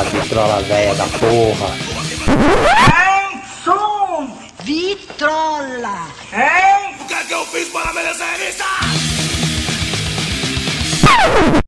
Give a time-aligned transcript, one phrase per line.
[0.00, 1.68] Vitrola velha da porra.
[2.26, 4.26] Hein, som!
[4.64, 6.06] Vitrola!
[6.32, 6.96] Hein?
[6.98, 8.64] O que é que eu fiz para merecer isso?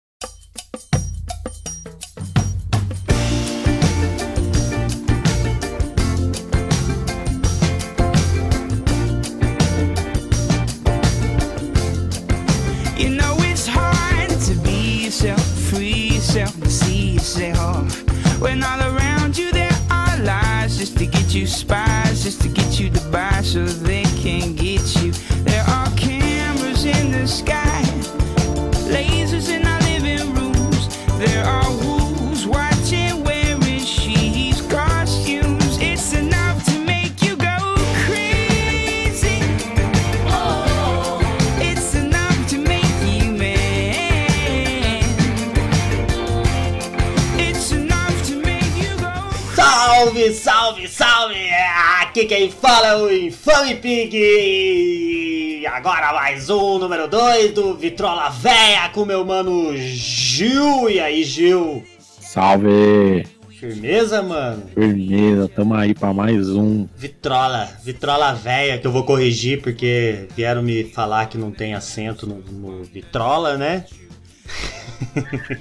[53.84, 54.16] Pig!
[54.16, 60.88] E agora mais um, número 2 do Vitrola Véia com meu mano Gil.
[60.88, 61.84] E aí, Gil?
[61.98, 63.26] Salve!
[63.50, 64.62] Firmeza, mano?
[64.72, 66.88] Firmeza, tamo aí pra mais um.
[66.96, 72.26] Vitrola, Vitrola Véia, que eu vou corrigir porque vieram me falar que não tem acento
[72.26, 73.84] no, no Vitrola, né?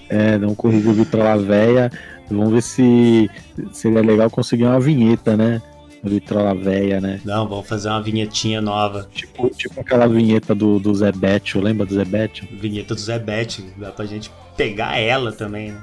[0.07, 1.91] É, não corrigiu Vitrola Véia.
[2.31, 3.29] Vamos ver se
[3.73, 5.61] seria legal conseguir uma vinheta, né?
[6.03, 7.21] Vitrola Véia, né?
[7.23, 9.07] Não, vamos fazer uma vinhetinha nova.
[9.13, 12.47] Tipo, tipo aquela vinheta do, do Zé Bétio, lembra do Zé Bétio?
[12.51, 15.81] Vinheta do Zé Bet, dá pra gente pegar ela também, né?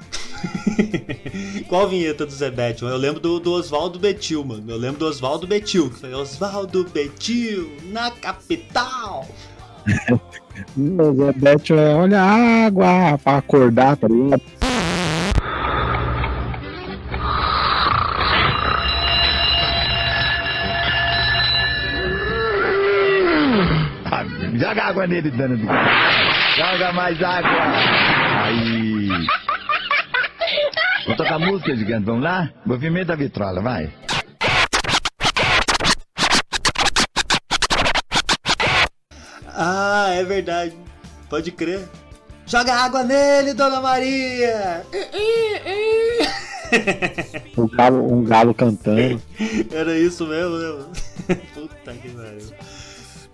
[1.68, 2.82] Qual vinheta do Zé Bet?
[2.82, 4.64] Eu lembro do, do Oswaldo Betil, mano.
[4.68, 9.26] Eu lembro do Oswaldo Betil, que foi Oswaldo Betil na capital.
[10.76, 14.42] O Zé Bétio é, olha a água pra acordar, tá ligado?
[25.00, 25.66] Água nele, dano do...
[26.56, 27.50] Joga mais água.
[28.44, 29.08] Aí.
[31.06, 32.04] Vou tocar música, gigante.
[32.04, 32.50] Vamos lá?
[32.66, 33.90] Movimento da vitrola, vai.
[39.48, 40.74] Ah, é verdade.
[41.30, 41.88] Pode crer.
[42.46, 44.84] Joga água nele, Dona Maria!
[47.56, 49.20] Um galo, um galo cantando.
[49.72, 50.84] Era isso mesmo, né?
[51.54, 52.50] Puta que pariu.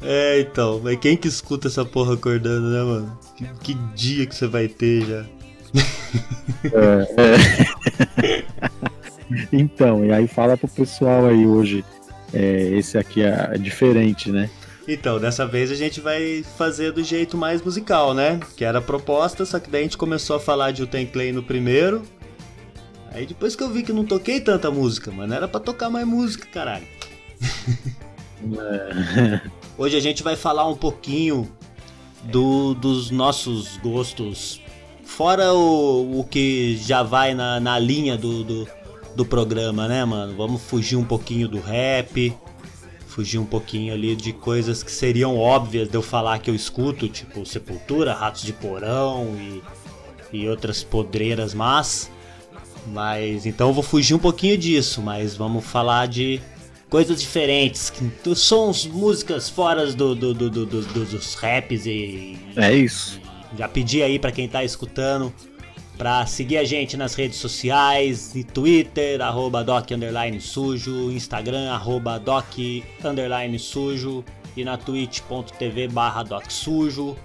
[0.03, 3.19] É, então, mas quem que escuta essa porra acordando, né, mano?
[3.37, 5.25] Que, que dia que você vai ter já?
[6.65, 8.47] É, é.
[9.53, 11.85] Então, e aí fala pro pessoal aí hoje.
[12.33, 14.49] é, esse aqui é diferente, né?
[14.87, 18.39] Então, dessa vez a gente vai fazer do jeito mais musical, né?
[18.56, 21.33] Que era a proposta, só que daí a gente começou a falar de Uten Clay
[21.33, 22.03] no primeiro.
[23.11, 26.06] Aí depois que eu vi que não toquei tanta música, mano, era pra tocar mais
[26.06, 26.87] música, caralho.
[29.78, 31.50] Hoje a gente vai falar um pouquinho
[32.25, 34.60] do- dos nossos gostos,
[35.04, 38.69] fora o, o que já vai na, na linha do, do,
[39.14, 40.34] do programa, né, mano?
[40.37, 42.34] Vamos fugir um pouquinho do rap,
[43.06, 47.08] fugir um pouquinho ali de coisas que seriam óbvias de eu falar que eu escuto,
[47.08, 49.62] tipo Sepultura, Ratos de Porão e,
[50.32, 52.10] e outras podreiras más.
[52.88, 56.41] Mas então eu vou fugir um pouquinho disso, mas vamos falar de
[56.91, 61.87] coisas diferentes, que- dos sons, músicas fora do, do, do, do- do- do- dos raps
[61.87, 62.39] e.
[62.57, 63.21] É isso.
[63.57, 65.33] Já pedi aí pra quem tá escutando
[65.97, 72.19] pra seguir a gente nas redes sociais, no Twitter, arroba doc underline sujo, Instagram, arroba
[72.19, 72.47] doc
[73.03, 74.23] underline sujo
[74.56, 77.17] e na twitch.tv barra doc sujo.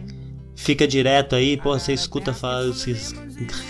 [0.55, 3.13] fica direto aí, porra, você escuta falar, esses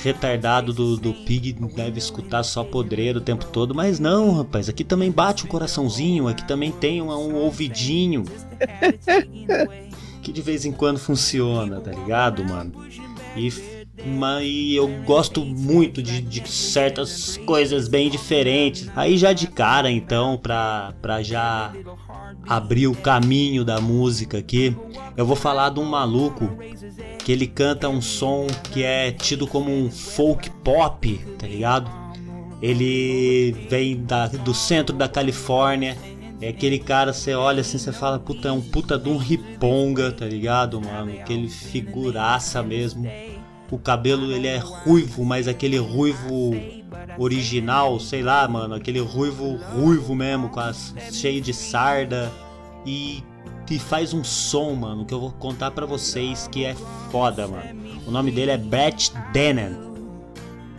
[0.04, 4.84] retardado do, do Pig deve escutar só podreiro o tempo todo, mas não, rapaz, aqui
[4.84, 8.26] também bate um coraçãozinho, aqui também tem um, um ouvidinho
[10.22, 12.74] que de vez em quando funciona, tá ligado, mano?
[13.36, 13.52] E
[14.06, 18.90] mas eu gosto muito de, de, certas coisas bem diferentes.
[18.96, 21.74] Aí já de cara, então, pra, pra já
[22.48, 24.76] abrir o caminho da música aqui,
[25.16, 26.50] eu vou falar de um maluco
[27.24, 31.90] que ele canta um som que é tido como um folk pop, tá ligado?
[32.62, 35.98] Ele vem da, do centro da Califórnia.
[36.42, 40.12] É aquele cara, você olha assim, você fala, puta, é um puta de um riponga,
[40.12, 41.14] tá ligado, mano?
[41.14, 43.10] Aquele figuraça mesmo
[43.74, 46.52] o cabelo ele é ruivo, mas aquele ruivo
[47.18, 52.32] original, sei lá, mano, aquele ruivo ruivo mesmo, com as, cheio de sarda
[52.86, 53.24] e,
[53.70, 56.76] e faz um som, mano, que eu vou contar para vocês que é
[57.12, 57.82] foda, mano.
[58.06, 59.76] O nome dele é Brett Dennen.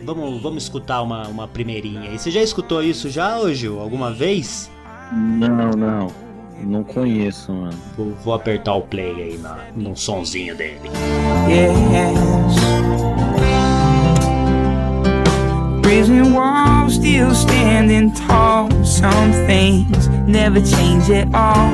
[0.03, 2.17] Vamos, vamos escutar uma, uma primeirinha aí.
[2.17, 3.67] Você já escutou isso já, hoje?
[3.67, 4.71] Alguma vez?
[5.11, 6.24] Não, não.
[6.63, 7.77] Não conheço, mano.
[7.97, 10.79] Vou, vou apertar o play aí na, no sonzinho dele.
[11.49, 12.15] Yes.
[15.81, 18.69] Prison walls still standing tall.
[18.83, 21.71] Some things never change at all.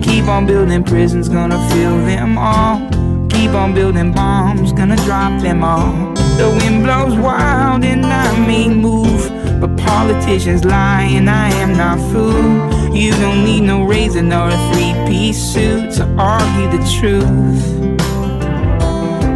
[0.00, 2.80] Keep on building prisons, gonna fill them all.
[3.28, 5.92] Keep on building bombs, gonna drop them all.
[6.38, 9.30] The wind blows wild and I may move.
[9.60, 12.77] But politicians lie and I am not fooled.
[12.92, 17.78] You don't need no razor nor a three piece suit to argue the truth.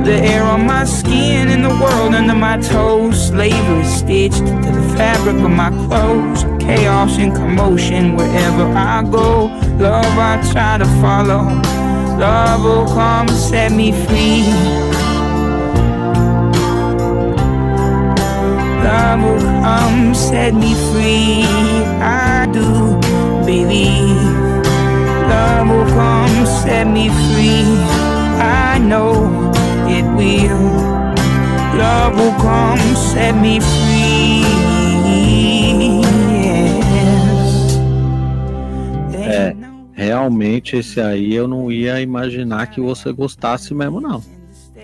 [0.05, 3.29] The air on my skin and the world under my toes.
[3.29, 6.43] Slavery stitched to the fabric of my clothes.
[6.61, 9.47] Chaos and commotion wherever I go.
[9.79, 11.45] Love I try to follow.
[12.19, 14.43] Love will come set me free.
[18.83, 21.45] Love will come set me free.
[22.01, 23.02] I do
[23.53, 24.17] believe.
[25.29, 27.65] Love will come set me free.
[28.41, 29.13] I know
[29.97, 30.65] it will.
[31.77, 34.43] Love will come set me free.
[39.13, 39.27] Yes.
[39.27, 39.57] É,
[39.93, 44.23] realmente esse aí eu não ia imaginar que você gostasse mesmo, não.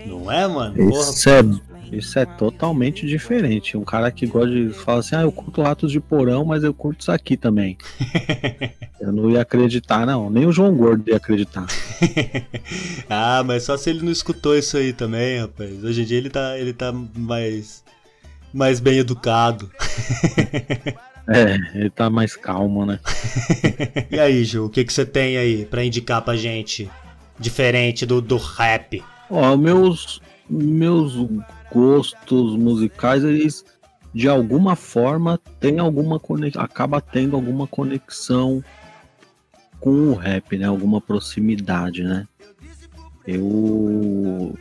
[0.05, 0.89] Não é, mano?
[0.91, 1.41] Isso é,
[1.91, 3.77] isso é totalmente diferente.
[3.77, 6.73] Um cara que gosta de falar assim, ah, eu curto ratos de porão, mas eu
[6.73, 7.77] curto isso aqui também.
[8.99, 10.29] eu não ia acreditar, não.
[10.29, 11.65] Nem o João Gordo ia acreditar.
[13.09, 15.83] ah, mas só se ele não escutou isso aí também, rapaz.
[15.83, 17.83] Hoje em dia ele tá, ele tá mais,
[18.53, 19.69] mais bem educado.
[21.31, 22.99] É, ele tá mais calmo, né?
[24.09, 26.89] e aí, Ju, o que, que você tem aí pra indicar pra gente?
[27.37, 29.03] Diferente do, do rap.
[29.29, 30.19] Ó, meus,
[30.49, 31.13] meus
[31.71, 33.65] gostos musicais, eles
[34.13, 38.63] de alguma forma tem alguma conexão, acaba tendo alguma conexão
[39.79, 40.65] com o rap, né?
[40.65, 42.27] Alguma proximidade, né?
[43.25, 44.57] Eu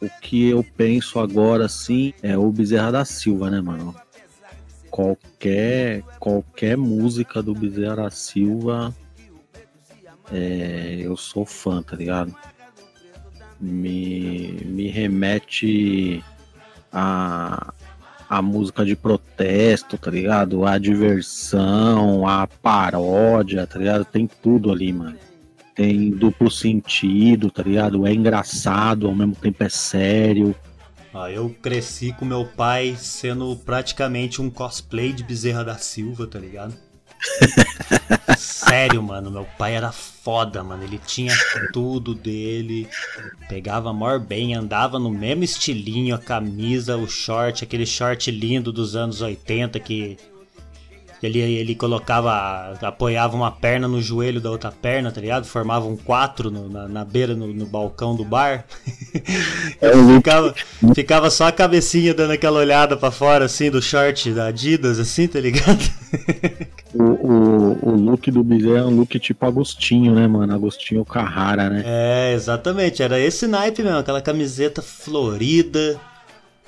[0.00, 3.94] o que eu penso agora assim é o Bezerra da Silva, né, mano?
[4.90, 8.94] Qualquer qualquer música do Bezerra da Silva
[10.30, 12.34] é, eu sou fã, tá ligado?
[13.60, 16.22] Me, me remete
[16.94, 17.74] a,
[18.28, 20.64] a música de protesto, tá ligado?
[20.64, 24.04] A diversão, a paródia, tá ligado?
[24.04, 25.16] Tem tudo ali, mano.
[25.74, 28.06] Tem duplo sentido, tá ligado?
[28.06, 30.54] É engraçado, ao mesmo tempo é sério.
[31.12, 36.38] Ah, eu cresci com meu pai sendo praticamente um cosplay de Bezerra da Silva, tá
[36.38, 36.74] ligado?
[38.36, 40.82] Sério, mano, meu pai era foda, mano.
[40.84, 41.34] Ele tinha
[41.72, 42.88] tudo dele,
[43.48, 48.96] pegava maior bem, andava no mesmo estilinho, a camisa, o short, aquele short lindo dos
[48.96, 50.16] anos 80 que
[51.26, 55.44] ele, ele colocava, apoiava uma perna no joelho da outra perna, tá ligado?
[55.44, 58.64] Formava um quatro no, na, na, beira, no, no, balcão do bar.
[60.16, 60.54] ficava,
[60.94, 65.26] ficava só a cabecinha dando aquela olhada para fora, assim, do short da Adidas, assim,
[65.26, 65.82] tá ligado?
[66.94, 70.54] o, o, o look do Bizé é um look tipo Agostinho, né, mano?
[70.54, 71.82] Agostinho Carrara, né?
[71.84, 73.02] É, exatamente.
[73.02, 76.00] Era esse naipe mesmo, aquela camiseta florida,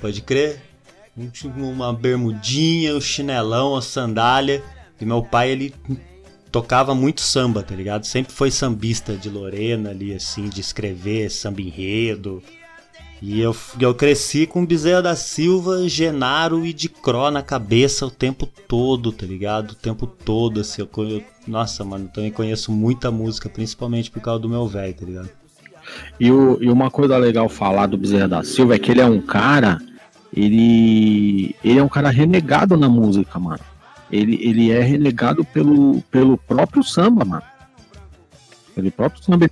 [0.01, 0.66] pode crer?
[1.57, 4.63] Uma bermudinha, o um chinelão, a sandália.
[5.01, 5.75] E meu pai, ele
[6.51, 8.05] tocava muito samba, tá ligado?
[8.05, 12.43] Sempre foi sambista de Lorena ali, assim, de escrever samba enredo.
[13.21, 18.11] E eu, eu cresci com Bezerra da Silva, Genaro e de Cro na cabeça o
[18.11, 19.71] tempo todo, tá ligado?
[19.71, 20.83] O tempo todo, assim.
[20.83, 25.07] Eu, eu, nossa, mano, também conheço muita música, principalmente por causa do meu velho, tá
[25.07, 25.31] ligado?
[26.21, 29.07] E, o, e uma coisa legal falar do Bezerra da Silva é que ele é
[29.07, 29.79] um cara
[30.35, 33.61] ele, ele é um cara renegado na música, mano.
[34.11, 37.43] Ele, ele é renegado pelo, pelo próprio samba, mano.
[38.75, 39.49] Pelo próprio samba.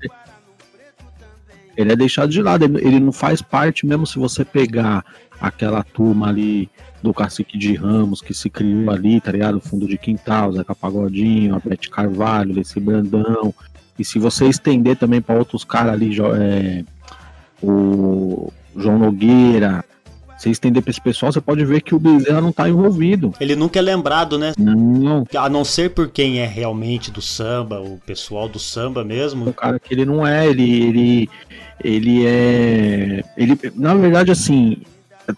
[1.76, 5.04] ele é deixado de lado, ele, ele não faz parte, mesmo se você pegar
[5.40, 6.71] aquela turma ali
[7.02, 9.61] do Cacique de Ramos que se criou ali, tá ligado?
[9.61, 13.52] Fundo de Quintal, Zeca Pagodinho, a Bete Carvalho, esse Brandão.
[13.99, 16.85] E se você estender também para outros caras ali, é,
[17.62, 19.85] o João Nogueira,
[20.44, 23.32] você estender para esse pessoal, você pode ver que o Bezerra não tá envolvido.
[23.40, 24.52] Ele nunca é lembrado, né?
[24.58, 25.24] Não.
[25.36, 29.48] A não ser por quem é realmente do samba, o pessoal do samba mesmo.
[29.48, 31.30] O cara que ele não é, ele ele
[31.82, 34.82] ele é ele na verdade assim,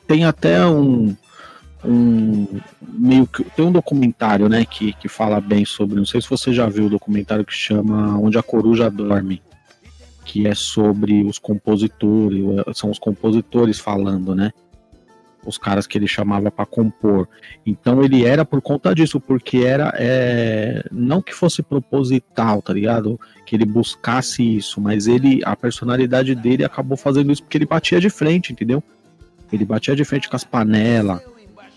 [0.07, 1.15] tem até um
[1.85, 2.47] um
[2.83, 6.53] meio que tem um documentário, né, que, que fala bem sobre, não sei se você
[6.53, 9.41] já viu o documentário que chama Onde a Coruja Dorme,
[10.25, 12.43] que é sobre os compositores,
[12.75, 14.53] são os compositores falando, né?
[15.47, 17.29] Os caras que ele chamava para compor.
[17.65, 23.19] Então ele era por conta disso, porque era é, não que fosse proposital, tá ligado?
[23.47, 28.01] Que ele buscasse isso, mas ele a personalidade dele acabou fazendo isso porque ele batia
[28.01, 28.83] de frente, entendeu?
[29.53, 31.21] Ele batia de frente com as panelas,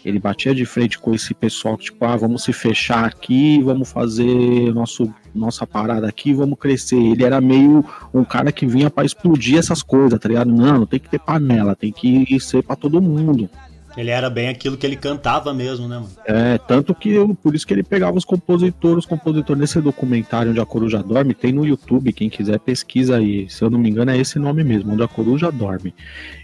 [0.03, 3.91] ele batia de frente com esse pessoal que, tipo, ah, vamos se fechar aqui, vamos
[3.91, 6.97] fazer nosso, nossa parada aqui, vamos crescer.
[6.97, 10.51] Ele era meio um cara que vinha para explodir essas coisas, tá ligado?
[10.51, 13.49] Não, não tem que ter panela, tem que ser para todo mundo.
[13.97, 16.09] Ele era bem aquilo que ele cantava mesmo, né, mano?
[16.25, 20.51] É, tanto que eu, por isso que ele pegava os compositores, os compositores nesse documentário
[20.51, 23.89] onde a coruja dorme, tem no YouTube, quem quiser pesquisa aí, se eu não me
[23.89, 25.93] engano é esse nome mesmo, onde a coruja dorme.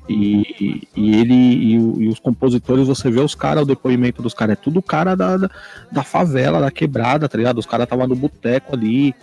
[0.07, 4.53] E, e ele e, e, os compositores, você vê os caras, o depoimento dos caras,
[4.53, 5.49] é tudo cara da, da,
[5.91, 7.57] da, favela, da quebrada, tá ligado?
[7.57, 9.15] Os caras estavam no boteco ali,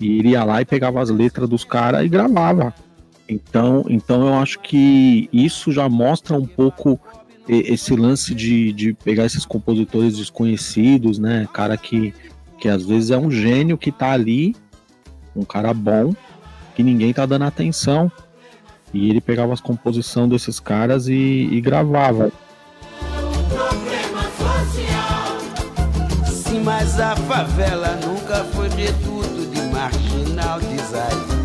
[0.00, 2.74] e ele ia lá e pegava as letras dos caras e gravava.
[3.28, 7.00] Então, então eu acho que isso já mostra um pouco
[7.48, 11.46] esse lance de, de pegar esses compositores desconhecidos, né?
[11.52, 12.12] Cara que,
[12.58, 14.56] que às vezes é um gênio que tá ali,
[15.36, 16.14] um cara bom,
[16.74, 18.10] que ninguém tá dando atenção.
[18.94, 22.32] E ele pegava as composições desses caras e, e gravava.
[26.24, 31.44] Sim, mas a favela nunca foi reduto de marginal design.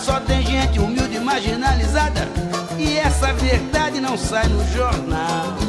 [0.00, 2.26] só tem gente humilde marginalizada.
[2.78, 5.59] E essa verdade não sai no jornal.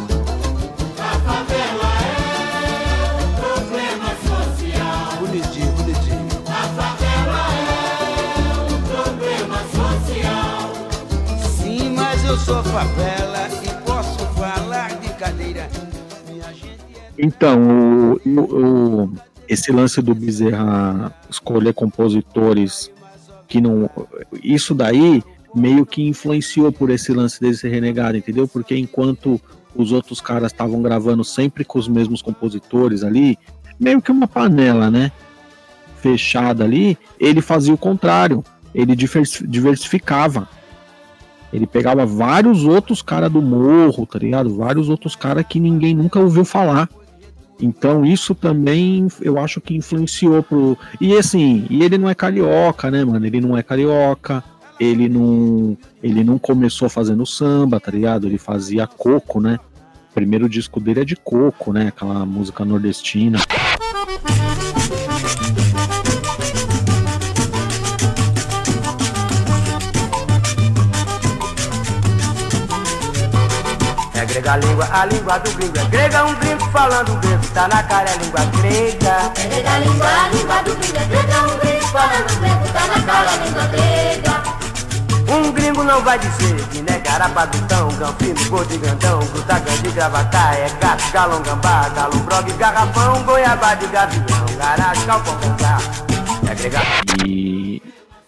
[12.31, 15.59] Eu sou favela e posso falar de cadeira.
[15.59, 17.11] É...
[17.19, 19.13] Então, o, o,
[19.49, 22.89] esse lance do Bezerra escolher compositores
[23.49, 23.89] que não.
[24.41, 25.21] Isso daí
[25.53, 28.47] meio que influenciou por esse lance dele ser renegado, entendeu?
[28.47, 29.39] Porque enquanto
[29.75, 33.37] os outros caras estavam gravando sempre com os mesmos compositores ali,
[33.77, 35.11] meio que uma panela, né?
[35.97, 38.41] Fechada ali, ele fazia o contrário.
[38.73, 40.47] Ele diversificava.
[41.53, 44.55] Ele pegava vários outros caras do morro, tá ligado?
[44.55, 46.89] Vários outros caras que ninguém nunca ouviu falar.
[47.61, 50.77] Então isso também eu acho que influenciou pro.
[50.99, 53.25] E assim, e ele não é carioca, né, mano?
[53.25, 54.43] Ele não é carioca.
[54.79, 58.25] Ele não, ele não começou fazendo samba, tá ligado?
[58.25, 59.59] Ele fazia coco, né?
[60.09, 61.89] O primeiro disco dele é de coco, né?
[61.89, 63.37] Aquela música nordestina.
[74.41, 77.83] Grega a língua, a língua do gringo é grega, um gringo falando grego, tá na
[77.83, 79.31] cara é língua grega.
[79.37, 82.87] É grega a língua, a língua do gringo é grega, um gringo falando grego, tá
[82.87, 84.41] na cara é língua grega.
[85.31, 90.55] Um gringo não vai dizer que negar apadutão, ganfino, gordo e grandão, gruta grande, gravatá,
[90.55, 95.77] é gato, galão, gambá, galo, brog, garrafão, goiabá de gavião, garagem, calpão, cangá.
[96.49, 96.79] É grega.
[97.25, 97.81] E,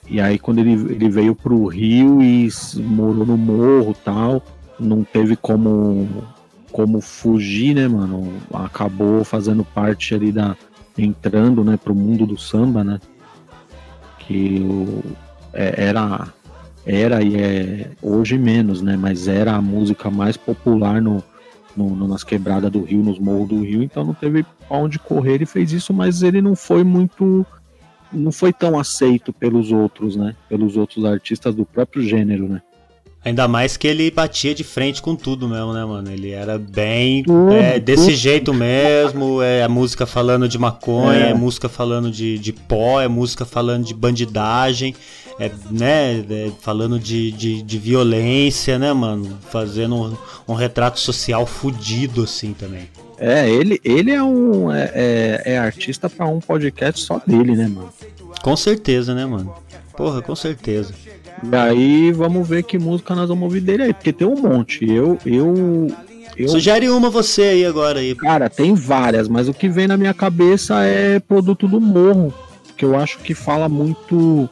[0.07, 4.43] e aí quando ele, ele veio pro Rio e morou no morro e tal
[4.83, 6.07] não teve como
[6.71, 8.33] como fugir, né, mano?
[8.51, 10.57] Acabou fazendo parte ali da
[10.97, 12.99] entrando, né, pro mundo do samba, né?
[14.19, 15.03] Que o,
[15.53, 16.27] é, era
[16.85, 18.97] era e é hoje menos, né?
[18.97, 21.23] Mas era a música mais popular no,
[21.75, 25.35] no, nas quebradas do Rio, nos morros do Rio, então não teve pra onde correr.
[25.35, 27.45] Ele fez isso, mas ele não foi muito.
[28.11, 30.35] Não foi tão aceito pelos outros, né?
[30.47, 32.61] Pelos outros artistas do próprio gênero, né?
[33.25, 36.11] Ainda mais que ele batia de frente com tudo mesmo, né, mano?
[36.11, 37.23] Ele era bem
[37.57, 39.41] é, desse jeito mesmo.
[39.41, 41.29] É a música falando de maconha, É.
[41.29, 44.93] é, música falando de, de pó, é música falando de bandidagem,
[45.39, 46.19] é, né?
[46.29, 49.37] é, falando de, de, de violência, né, mano?
[49.49, 50.17] Fazendo um,
[50.49, 52.89] um retrato social fudido, assim, também.
[53.17, 57.67] É, ele, ele é um é, é- é artista pra um podcast só dele, né,
[57.69, 57.89] mano?
[58.41, 59.53] Com certeza, né, mano?
[59.95, 60.93] Porra, com certeza.
[61.41, 64.89] E aí vamos ver que música nós vamos ouvir dele aí, porque tem um monte.
[64.89, 65.87] Eu, eu,
[66.37, 68.15] eu Sugere uma você aí agora aí.
[68.15, 72.33] Cara, tem várias, mas o que vem na minha cabeça é produto do morro,
[72.77, 74.49] que eu acho que fala muito,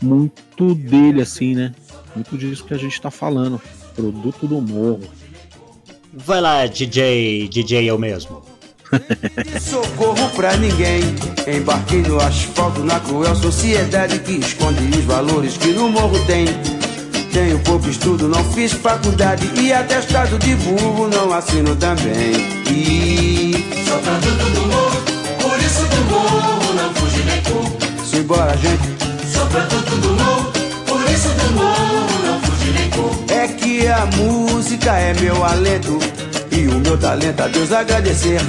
[0.00, 1.74] muito dele, assim, né?
[2.14, 3.60] Muito disso que a gente tá falando.
[3.94, 5.00] Produto do morro.
[6.12, 8.49] Vai lá, DJ, DJ eu mesmo.
[9.60, 11.02] Socorro pra ninguém.
[11.46, 16.46] Embarquei no asfalto na cruel sociedade que esconde os valores que no morro tem.
[17.32, 22.32] Tenho pouco estudo, não fiz faculdade e atestado de burro não assino também.
[22.68, 25.02] E Sou produto do morro,
[25.40, 28.04] por isso do morro não fugi nem cu.
[28.04, 30.52] se embora gente Sou produto do morro,
[30.86, 33.32] por isso do morro não fugi nem cu.
[33.32, 35.98] é que a música é meu alento
[36.50, 38.40] e o meu talento a Deus agradecer.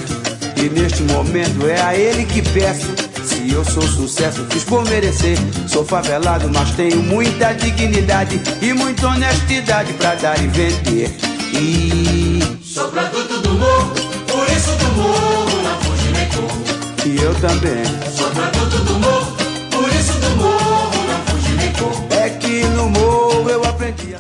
[0.61, 2.87] E neste momento é a Ele que peço.
[3.25, 5.37] Se eu sou sucesso, fiz por merecer.
[5.67, 11.09] Sou favelado, mas tenho muita dignidade e muita honestidade pra dar e vender.
[11.53, 13.91] E, Sou produto do morro,
[14.27, 17.09] por isso do morro não fugi nem cu.
[17.09, 17.83] e eu também.
[18.15, 19.35] Sou produto do morro,
[19.71, 22.13] por isso do morro não fugi nem cu.
[22.15, 23.10] É que no morro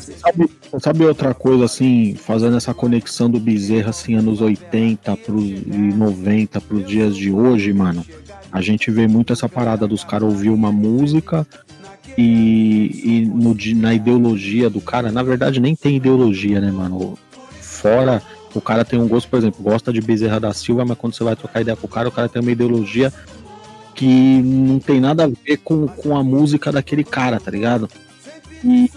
[0.01, 5.93] Sabe, sabe outra coisa, assim, fazendo essa conexão do Bezerra, assim, anos 80 pros, e
[5.95, 8.05] 90 pros dias de hoje, mano?
[8.51, 11.47] A gente vê muito essa parada dos caras ouvir uma música
[12.17, 17.17] e, e no na ideologia do cara, na verdade nem tem ideologia, né, mano?
[17.61, 18.21] Fora,
[18.53, 21.23] o cara tem um gosto, por exemplo, gosta de Bezerra da Silva, mas quando você
[21.23, 23.11] vai trocar ideia com o cara, o cara tem uma ideologia
[23.95, 27.89] que não tem nada a ver com, com a música daquele cara, tá ligado?
[28.63, 28.89] E,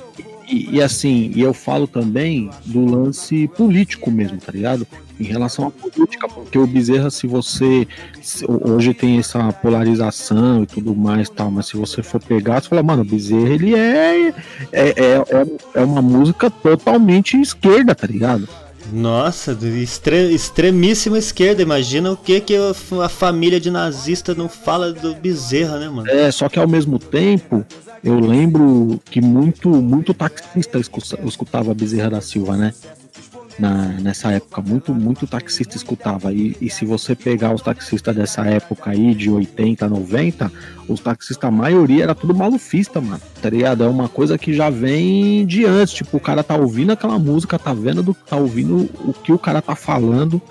[0.48, 4.86] e, e assim, e eu falo também do lance político mesmo, tá ligado?
[5.18, 7.86] Em relação à política, porque o Bezerra, se você.
[8.20, 12.68] se- hoje tem essa polarização e tudo mais tal, mas se você for pegar, você
[12.68, 14.28] fala, mano, o Bezerra, ele é.
[14.28, 14.34] É,
[14.72, 18.48] é, é, é uma música totalmente esquerda, tá ligado?
[18.92, 21.62] Nossa, extre- extremíssima esquerda.
[21.62, 26.08] Imagina o que, que a, a família de nazista não fala do Bezerra, né, mano?
[26.10, 27.64] É, só que ao mesmo tempo,
[28.04, 32.72] eu lembro que muito, muito taxista escu- escutava Bezerra da Silva, né?
[33.56, 36.32] Na, nessa época, muito, muito taxista escutava.
[36.32, 40.52] E, e se você pegar os taxistas dessa época aí, de 80, 90,
[40.88, 43.20] os taxistas, a maioria era tudo malufista, mano.
[43.40, 43.84] Tá ligado?
[43.84, 45.94] É uma coisa que já vem de antes.
[45.94, 49.38] Tipo, o cara tá ouvindo aquela música, tá vendo, do, tá ouvindo o que o
[49.38, 50.42] cara tá falando.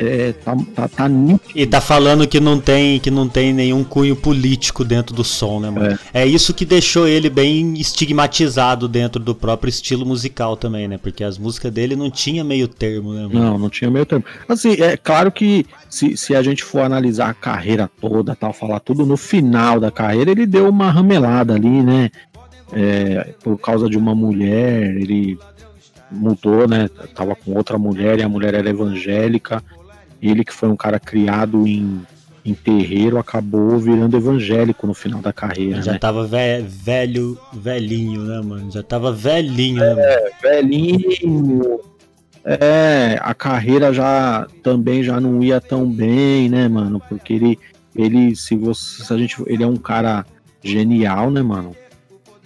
[0.00, 1.50] É, tá, tá, tá nítido.
[1.54, 5.58] E tá falando que não tem que não tem nenhum cunho político dentro do som,
[5.58, 5.98] né, mano?
[6.14, 6.24] É.
[6.24, 10.98] isso que deixou ele bem estigmatizado dentro do próprio estilo musical também, né?
[10.98, 13.40] Porque as músicas dele não tinha meio termo, né, mano?
[13.40, 14.24] Não, não tinha meio termo.
[14.48, 18.78] Assim, é claro que se, se a gente for analisar a carreira toda, tal, falar
[18.78, 22.10] tudo no final da carreira, ele deu uma ramelada ali, né?
[22.72, 25.38] É, por causa de uma mulher, ele
[26.10, 26.88] mudou, né?
[27.14, 29.62] Tava com outra mulher e a mulher era evangélica.
[30.20, 32.02] Ele que foi um cara criado em,
[32.44, 35.98] em terreiro, acabou virando evangélico no final da carreira, Já né?
[35.98, 38.70] tava ve- velho, velhinho, né, mano?
[38.70, 40.30] Já tava velhinho, né, mano?
[40.42, 41.80] velhinho.
[42.44, 47.00] É, a carreira já também já não ia tão bem, né, mano?
[47.08, 47.58] Porque ele,
[47.94, 50.24] ele se você, se a gente, ele é um cara
[50.62, 51.76] genial, né, mano?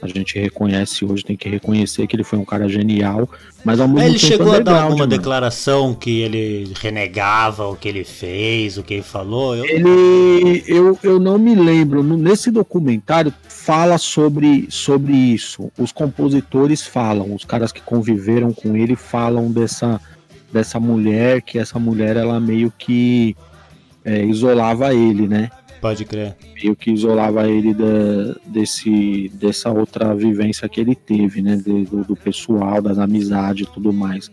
[0.02, 3.30] A gente reconhece hoje, tem que reconhecer que ele foi um cara genial,
[3.64, 5.10] mas ao mesmo Ele tempo chegou a dar alguma mano.
[5.10, 9.54] declaração que ele renegava o que ele fez, o que ele falou?
[9.54, 9.64] Eu...
[9.64, 12.02] Ele, eu, eu não me lembro.
[12.02, 15.70] Nesse documentário fala sobre, sobre isso.
[15.78, 20.00] Os compositores falam, os caras que conviveram com ele falam dessa,
[20.52, 23.36] dessa mulher, que essa mulher ela meio que
[24.04, 25.48] é, isolava ele, né?
[25.82, 26.36] Pode crer.
[26.54, 31.56] Meio que isolava ele da, desse, dessa outra vivência que ele teve, né?
[31.56, 34.30] de- do, do pessoal, das amizades e tudo mais.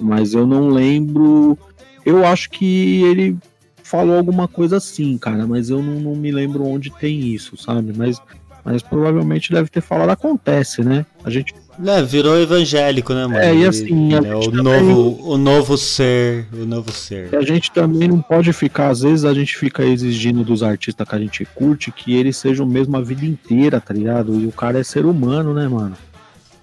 [0.00, 1.58] Mas eu não lembro.
[2.06, 3.36] Eu acho que ele
[3.82, 7.92] falou alguma coisa assim, cara, mas eu não, não me lembro onde tem isso, sabe?
[7.94, 8.18] Mas,
[8.64, 10.08] mas provavelmente deve ter falado.
[10.08, 11.04] Acontece, né?
[11.22, 11.52] A gente
[11.86, 13.38] É, virou evangélico, né, mano?
[13.38, 17.34] É, e assim, a ele é o também- novo, o novo ser, o novo ser.
[17.34, 21.14] A gente também não pode ficar, às vezes a gente fica exigindo dos artistas que
[21.14, 24.38] a gente curte que eles sejam mesmo a vida inteira, tá ligado?
[24.40, 25.96] E o cara é ser humano, né, mano?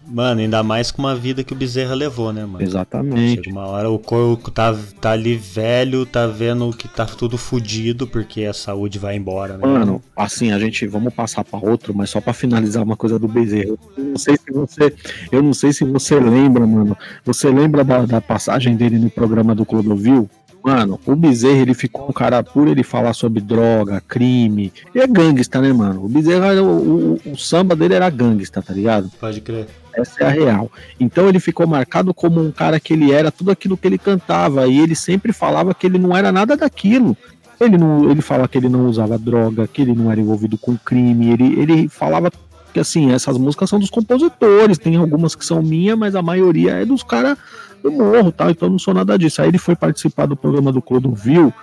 [0.09, 2.63] Mano, ainda mais com uma vida que o Bezerra levou, né, mano?
[2.63, 3.43] Exatamente.
[3.43, 8.07] Chega uma hora o corpo tá, tá ali velho, tá vendo que tá tudo fudido,
[8.07, 9.65] porque a saúde vai embora, né?
[9.65, 13.27] Mano, assim, a gente vamos passar pra outro, mas só pra finalizar uma coisa do
[13.27, 13.75] Bezerra.
[13.97, 14.93] Eu não sei se você,
[15.31, 16.97] eu não sei se você lembra, mano.
[17.23, 20.29] Você lembra da, da passagem dele no programa do Clodovil?
[20.63, 24.73] Mano, o Bezerra, ele ficou um cara por ele falar sobre droga, crime.
[24.93, 26.03] Ele é gangsta, né, mano?
[26.03, 29.09] O Bezerra, o, o, o samba dele era gangsta, tá ligado?
[29.19, 29.67] Pode crer.
[29.93, 30.71] Essa é a real.
[30.99, 34.67] Então ele ficou marcado como um cara que ele era tudo aquilo que ele cantava.
[34.67, 37.15] E ele sempre falava que ele não era nada daquilo.
[37.59, 40.77] Ele não, ele fala que ele não usava droga, que ele não era envolvido com
[40.77, 41.31] crime.
[41.31, 42.31] Ele, ele falava
[42.73, 46.71] que assim, essas músicas são dos compositores, tem algumas que são minhas, mas a maioria
[46.73, 47.37] é dos caras
[47.81, 49.41] do morro, tal, então não sou nada disso.
[49.41, 51.53] Aí ele foi participar do programa do Clodovil,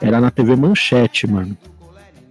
[0.00, 1.56] era na TV Manchete, mano.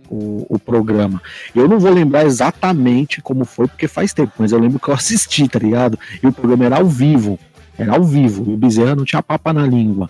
[0.10, 1.22] O, o programa.
[1.56, 4.94] Eu não vou lembrar exatamente como foi, porque faz tempo, mas eu lembro que eu
[4.94, 5.98] assisti, tá ligado?
[6.22, 7.40] E o programa era ao vivo.
[7.78, 8.52] Era ao vivo.
[8.52, 10.10] E o Bezerra não tinha papa na língua.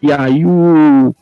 [0.00, 1.12] E aí o,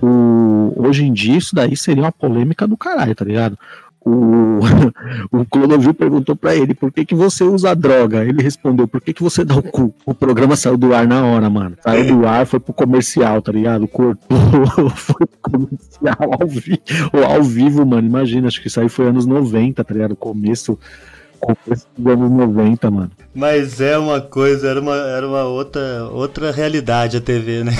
[0.00, 0.72] o.
[0.76, 3.58] Hoje em dia, isso daí seria uma polêmica do caralho, tá ligado?
[4.06, 4.60] O,
[5.36, 8.24] o Clodovil perguntou pra ele por que, que você usa droga.
[8.24, 9.92] Ele respondeu, por que, que você dá o cu?
[10.06, 11.76] O programa saiu do ar na hora, mano.
[11.82, 13.88] Saiu do ar, foi pro comercial, tá ligado?
[13.88, 14.38] Cortou,
[14.94, 16.80] foi pro comercial ao, vi
[17.28, 18.06] ao vivo, mano.
[18.06, 20.14] Imagina, acho que isso aí foi anos 90, tá ligado?
[20.14, 20.78] Começo,
[21.40, 23.10] começo dos anos 90, mano.
[23.34, 27.72] Mas é uma coisa, era uma, era uma outra, outra realidade a TV, né?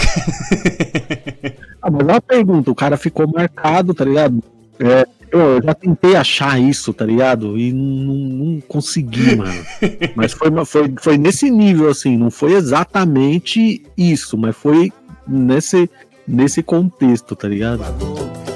[1.80, 4.42] ah, mas uma pergunta, o cara ficou marcado, tá ligado?
[4.80, 5.06] É,
[5.38, 7.58] eu já tentei achar isso, tá ligado?
[7.58, 9.64] E não, não consegui, mano.
[10.14, 14.92] Mas foi, foi, foi nesse nível, assim, não foi exatamente isso, mas foi
[15.26, 15.88] nesse,
[16.26, 17.82] nesse contexto, tá ligado?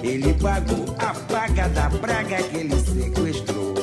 [0.03, 3.75] Ele pagou a paga da praga que ele sequestrou.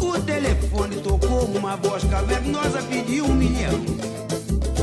[0.00, 3.80] O telefone tocou, uma voz cavernosa pediu um milhão.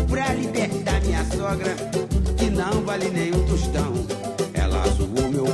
[0.10, 1.76] Pra libertar minha sogra,
[2.38, 3.97] que não vale nem um tostão.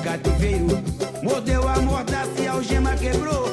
[0.04, 0.68] Cativeiro,
[1.24, 3.46] mordeu a mordaça e a algema quebrou.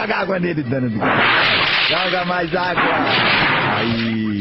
[0.00, 0.88] Joga água nele, dano.
[0.88, 2.82] Joga mais água.
[3.76, 4.40] Aí.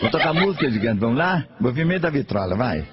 [0.00, 0.98] Vou tocar música, gigante.
[0.98, 1.44] Vamos lá?
[1.60, 2.84] Movimento da vitrola, vai.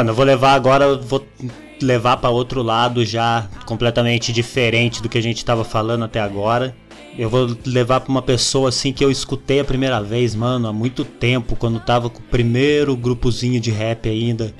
[0.00, 1.22] Mano, eu vou levar agora, vou
[1.82, 6.74] levar pra outro lado já completamente diferente do que a gente tava falando até agora.
[7.18, 10.72] Eu vou levar pra uma pessoa assim que eu escutei a primeira vez, mano, há
[10.72, 14.54] muito tempo, quando tava com o primeiro grupozinho de rap ainda,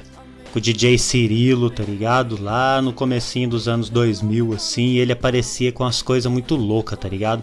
[0.53, 2.39] com o DJ Cirilo, tá ligado?
[2.39, 6.99] Lá no comecinho dos anos 2000, assim, e ele aparecia com as coisas muito loucas,
[6.99, 7.43] tá ligado?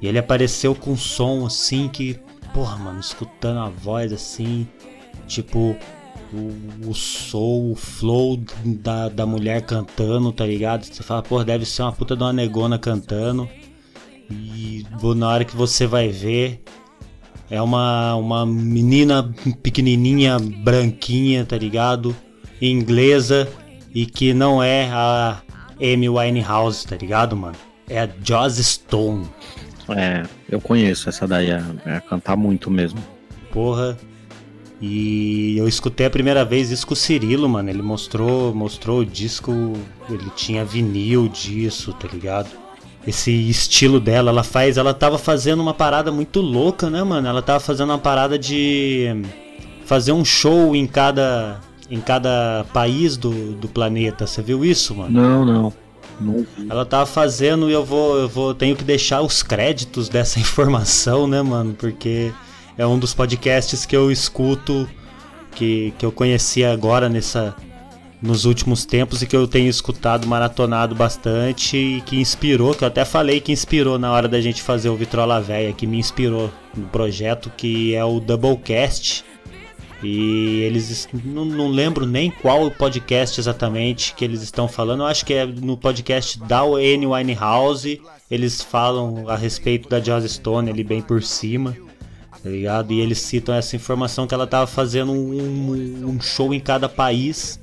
[0.00, 2.16] E ele apareceu com um som assim que,
[2.54, 4.68] porra, mano, escutando a voz assim,
[5.26, 5.76] tipo,
[6.32, 10.84] o, o soul, o flow da, da mulher cantando, tá ligado?
[10.84, 13.48] Você fala, pô, deve ser uma puta de uma negona cantando.
[14.30, 14.84] E
[15.16, 16.62] na hora que você vai ver,
[17.50, 22.14] é uma, uma menina pequenininha, branquinha, tá ligado?
[22.60, 23.48] Inglesa
[23.94, 25.40] e que não é a
[25.80, 27.56] Amy Winehouse, tá ligado, mano?
[27.88, 29.26] É a Joss Stone.
[29.96, 33.00] É, eu conheço essa daí, é, é cantar muito mesmo.
[33.50, 33.96] Porra.
[34.80, 37.68] E eu escutei a primeira vez isso com o Cirilo, mano.
[37.68, 39.72] Ele mostrou, mostrou o disco,
[40.08, 42.48] ele tinha vinil disso, tá ligado?
[43.06, 47.26] Esse estilo dela, ela faz, ela tava fazendo uma parada muito louca, né, mano?
[47.26, 49.22] Ela tava fazendo uma parada de
[49.84, 51.60] fazer um show em cada
[51.90, 54.26] em cada país do, do planeta.
[54.26, 55.10] Você viu isso, mano?
[55.10, 55.72] Não, não.
[56.20, 60.38] não Ela tava fazendo e eu vou, eu vou, tenho que deixar os créditos dessa
[60.40, 61.74] informação, né, mano?
[61.74, 62.30] Porque
[62.78, 64.88] é um dos podcasts que eu escuto,
[65.54, 67.54] que, que eu conheci agora nessa,
[68.22, 72.88] nos últimos tempos e que eu tenho escutado, maratonado bastante e que inspirou, que eu
[72.88, 76.52] até falei que inspirou na hora da gente fazer o Vitrola Véia, que me inspirou
[76.76, 79.24] no projeto, que é o Doublecast.
[80.00, 85.02] E eles não, não lembro nem qual podcast exatamente que eles estão falando.
[85.02, 88.00] Eu acho que é no podcast da N Winehouse.
[88.30, 91.76] Eles falam a respeito da Joss Stone ali bem por cima,
[92.42, 92.92] tá ligado?
[92.92, 97.60] E eles citam essa informação que ela tava fazendo um, um show em cada país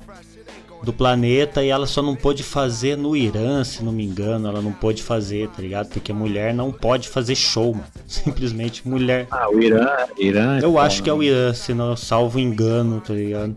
[0.82, 4.60] do planeta e ela só não pôde fazer no Irã, se não me engano, ela
[4.60, 5.88] não pôde fazer, tá ligado?
[5.88, 7.86] Porque mulher não pode fazer show, mano.
[8.06, 9.26] Simplesmente mulher.
[9.30, 9.86] Ah, o Irã,
[10.18, 10.58] Irã.
[10.60, 13.56] Eu acho que é o Irã, se não salvo engano, tá ligado?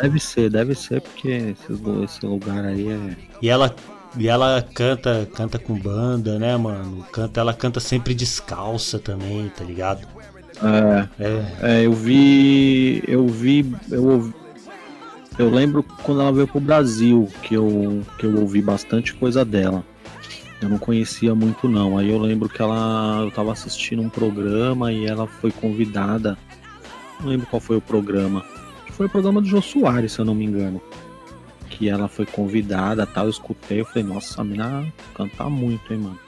[0.00, 3.16] Deve ser, deve ser, porque esse, esse lugar aí é.
[3.42, 3.74] E ela
[4.16, 7.06] e ela canta, canta com banda, né, mano?
[7.12, 10.06] Canta, ela canta sempre descalça também, tá ligado?
[10.62, 11.08] É,
[11.62, 11.86] É.
[11.86, 13.02] eu vi.
[13.06, 13.74] Eu vi.
[13.90, 14.32] Eu.
[15.38, 19.82] Eu lembro quando ela veio pro Brasil que eu, que eu ouvi bastante coisa dela.
[20.60, 21.96] Eu não conhecia muito não.
[21.96, 23.22] Aí eu lembro que ela.
[23.24, 26.36] Eu tava assistindo um programa e ela foi convidada.
[27.20, 28.44] Não lembro qual foi o programa.
[28.92, 30.80] Foi o programa do Jô Soares, se eu não me engano.
[31.70, 36.00] Que ela foi convidada tal, eu escutei, eu falei, nossa, a mina canta muito, hein,
[36.00, 36.18] mano.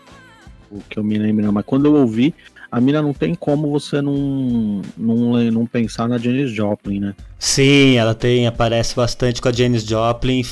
[0.71, 1.53] O que eu me lembro, não.
[1.53, 2.35] Mas quando eu ouvi,
[2.73, 7.15] a mina não tem como você não, não, não pensar na Janis Joplin, né?
[7.39, 10.43] Sim, ela tem, aparece bastante com a Janis Joplin,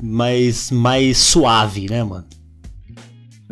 [0.00, 2.24] mas mais suave, né, mano?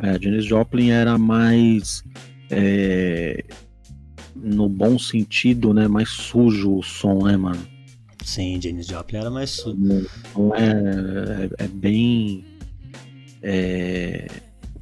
[0.01, 2.05] É, a Janis Joplin era mais.
[2.49, 3.43] é,
[4.37, 5.89] no bom sentido, né?
[5.89, 7.61] Mais sujo o som, né, mano?
[8.25, 9.75] Sim, Janis Joplin era mais su...
[9.77, 10.71] Não, não é,
[11.59, 12.45] é, é bem.
[13.43, 14.29] é,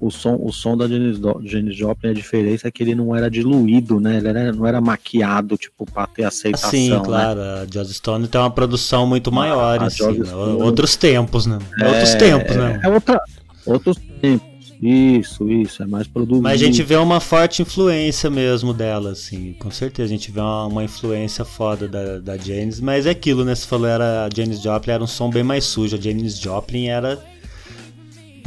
[0.00, 3.30] o, som, o som da Janis, Janis Joplin, a diferença é que ele não era
[3.30, 4.18] diluído, né?
[4.18, 6.70] Ele era- não era maquiado, tipo, pra ter aceitação.
[6.70, 7.00] Sim, né?
[7.04, 10.34] claro, a Joss Stone tem uma produção muito maior, a assim, né?
[10.34, 11.58] Outros tempos, né?
[11.86, 12.80] outros tempos, né?
[12.82, 13.20] É outra,
[13.66, 14.48] outros tempos.
[14.80, 16.40] Isso, isso, é mais produzido.
[16.40, 20.06] Mas a gente vê uma forte influência mesmo dela, assim, com certeza.
[20.06, 23.56] A gente vê uma, uma influência foda da, da Janis, mas é aquilo, né?
[23.56, 25.96] Você falou, era, a Janis Joplin era um som bem mais sujo.
[25.96, 27.18] A Janis Joplin era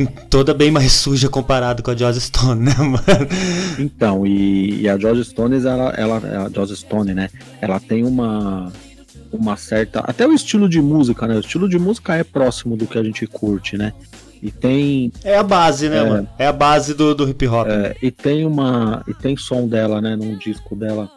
[0.05, 2.97] toda bem mais suja comparado com a Joss Stone, né, mano?
[3.79, 7.29] Então, e, e a Joss Stone, ela, ela, a Joss Stone, né?
[7.61, 8.71] Ela tem uma,
[9.31, 9.99] uma certa.
[10.01, 11.35] Até o estilo de música, né?
[11.35, 13.93] O estilo de música é próximo do que a gente curte, né?
[14.41, 15.11] E tem.
[15.23, 16.09] É a base, né, É.
[16.09, 16.29] mano?
[16.39, 17.67] É a base do, do hip hop.
[17.67, 19.03] é, e tem uma.
[19.07, 20.15] E tem som dela, né?
[20.15, 21.09] Num disco dela.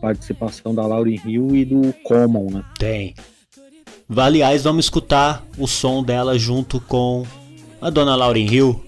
[0.00, 2.62] Participação da Lauryn Hill e do Common, né?
[2.78, 3.14] Tem.
[4.14, 7.24] Aliás, vamos escutar o som dela junto com
[7.86, 8.82] a dona Lauryn Hill.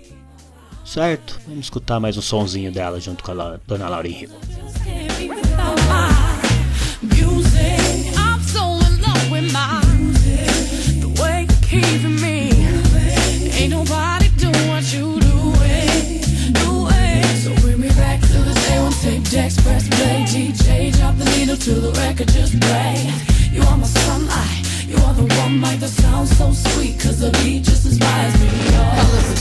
[0.85, 1.39] Certo?
[1.47, 4.31] Vamos escutar mais um sonzinho dela junto com a dona Lauryn Hill.
[19.31, 20.25] The to the play.
[20.27, 22.99] DJ drop the needle till the record just break.
[23.53, 24.59] You are my sunlight.
[24.89, 26.99] You are the one mic that sounds so sweet.
[26.99, 27.78] Cause the beat just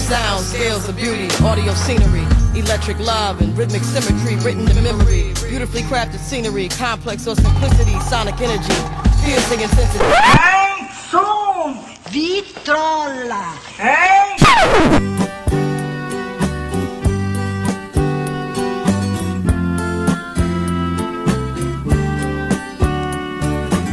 [0.08, 2.24] sound, scales of beauty, audio scenery,
[2.56, 5.34] electric love and rhythmic symmetry written in memory.
[5.50, 8.74] Beautifully crafted scenery, complex or simplicity, sonic energy,
[9.26, 10.06] piercing intensity.
[10.08, 11.78] Hein, som,
[12.10, 13.54] vitrola.
[13.78, 15.17] Hein?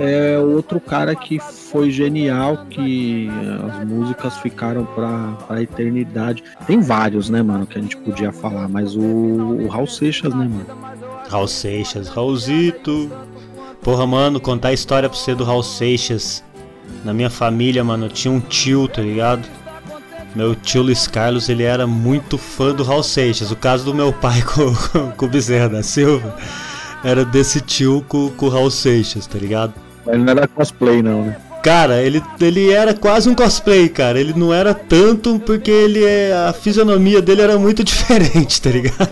[0.00, 3.28] É outro cara que foi genial, que
[3.68, 6.44] as músicas ficaram pra, pra eternidade.
[6.66, 10.48] Tem vários, né, mano, que a gente podia falar, mas o, o Raul Seixas, né,
[10.48, 10.66] mano?
[11.28, 13.10] Raul Seixas, Raulzito.
[13.82, 16.44] Porra, mano, contar a história pra você do Raul Seixas.
[17.04, 19.46] Na minha família, mano, tinha um tio, tá ligado?
[20.34, 23.50] Meu tio Luiz Carlos, ele era muito fã do Raul Seixas.
[23.50, 26.36] O caso do meu pai com, com, com o Bezerra da Silva
[27.02, 29.74] era desse tio com, com o Raul Seixas, tá ligado?
[30.08, 31.36] Ele não era cosplay, não, né?
[31.62, 34.18] Cara, ele, ele era quase um cosplay, cara.
[34.18, 39.10] Ele não era tanto porque ele é, a fisionomia dele era muito diferente, tá ligado?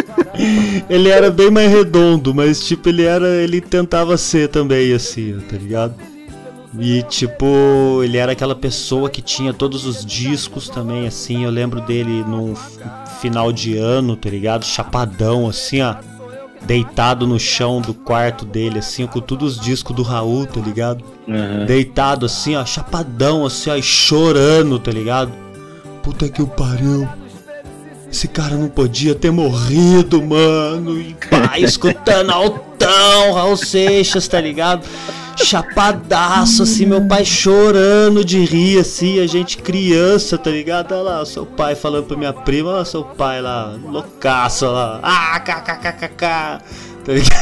[0.88, 3.26] ele era bem mais redondo, mas tipo, ele era.
[3.26, 5.94] ele tentava ser também assim, tá ligado?
[6.78, 11.44] E tipo, ele era aquela pessoa que tinha todos os discos também, assim.
[11.44, 12.54] Eu lembro dele num
[13.20, 14.64] final de ano, tá ligado?
[14.64, 15.96] Chapadão, assim, ó.
[16.62, 21.04] Deitado no chão do quarto dele, assim, com todos os discos do Raul, tá ligado?
[21.66, 25.32] Deitado assim, ó, chapadão, assim, ó, e chorando, tá ligado?
[26.02, 27.08] Puta que o pariu.
[28.12, 31.00] Esse cara não podia ter morrido, mano.
[31.00, 34.84] E pá, escutando altão, Raul Seixas, tá ligado?
[35.44, 40.92] Chapadaço, assim, meu pai chorando de rir, assim, a gente criança, tá ligado?
[40.92, 45.00] Olha lá, seu pai falando pra minha prima, olha lá, seu pai lá, loucaço lá.
[45.02, 46.60] Ah, kkkk.
[47.10, 47.40] Tá ligado?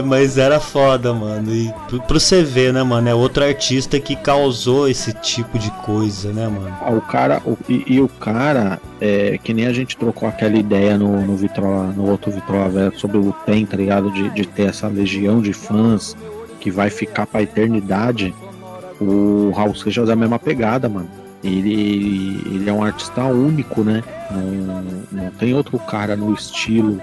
[0.06, 1.54] Mas era foda, mano.
[1.54, 1.72] E
[2.06, 3.06] pra você ver, né, mano?
[3.08, 6.74] É outro artista que causou esse tipo de coisa, né, mano?
[6.80, 10.56] Ah, o cara, o- e, e o cara, é, que nem a gente trocou aquela
[10.56, 14.10] ideia no, no, Vitrola, no outro Vitrola Velho sobre o Tem, tá ligado?
[14.10, 16.16] De, de ter essa legião de fãs
[16.60, 18.34] que vai ficar pra eternidade.
[19.00, 21.08] O Raul Seixas é a mesma pegada, mano.
[21.42, 24.02] Ele, ele é um artista único, né?
[24.30, 26.98] Não, não tem outro cara no estilo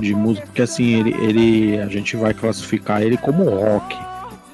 [0.00, 3.96] de música, porque assim, ele, ele, a gente vai classificar ele como rock.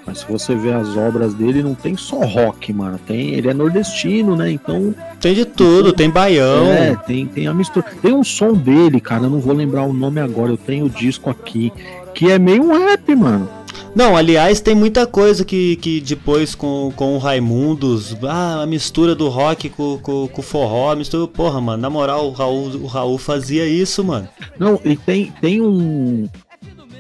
[0.06, 3.00] Mas se você ver as obras dele, não tem só rock, mano.
[3.06, 4.50] Tem, ele é nordestino, né?
[4.50, 4.94] Então.
[5.18, 6.66] Tem de tudo, tem baião.
[6.66, 7.86] É, tem, tem a mistura.
[8.02, 10.90] Tem um som dele, cara, eu não vou lembrar o nome agora, eu tenho o
[10.90, 11.72] disco aqui,
[12.14, 13.48] que é meio um rap, mano.
[13.94, 19.14] Não, aliás, tem muita coisa que, que depois com, com o Raimundos, ah, a mistura
[19.14, 21.28] do rock com, com, com o forró, mistura.
[21.28, 24.28] Porra, mano, na moral, o Raul, o Raul fazia isso, mano.
[24.58, 26.28] Não, e tem, tem um.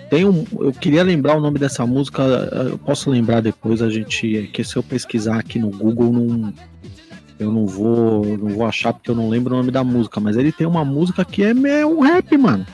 [0.08, 0.44] Tem um.
[0.60, 2.22] Eu queria lembrar o nome dessa música,
[2.70, 4.48] eu posso lembrar depois, a gente.
[4.52, 6.54] Que se eu pesquisar aqui no Google, não.
[7.40, 8.24] Eu não vou.
[8.38, 10.84] Não vou achar porque eu não lembro o nome da música, mas ele tem uma
[10.84, 12.64] música que é, é um rap, mano.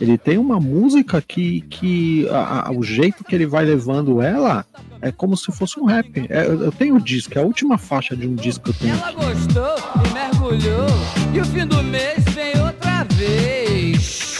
[0.00, 4.64] Ele tem uma música que, que a- a- o jeito que ele vai levando ela
[5.02, 6.26] é como se fosse um rap.
[6.30, 8.94] É, eu tenho o disco, é a última faixa de um disco que eu tenho.
[8.94, 10.86] Ela gostou e mergulhou.
[11.34, 14.38] E o fim do mês vem outra vez.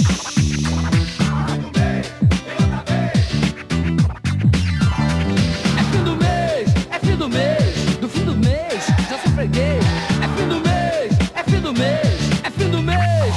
[5.79, 7.97] É fim do mês, é fim do mês.
[8.01, 9.85] Do fim do mês, já sou freguês.
[10.23, 13.35] É fim do mês, é fim do mês, é fim do mês.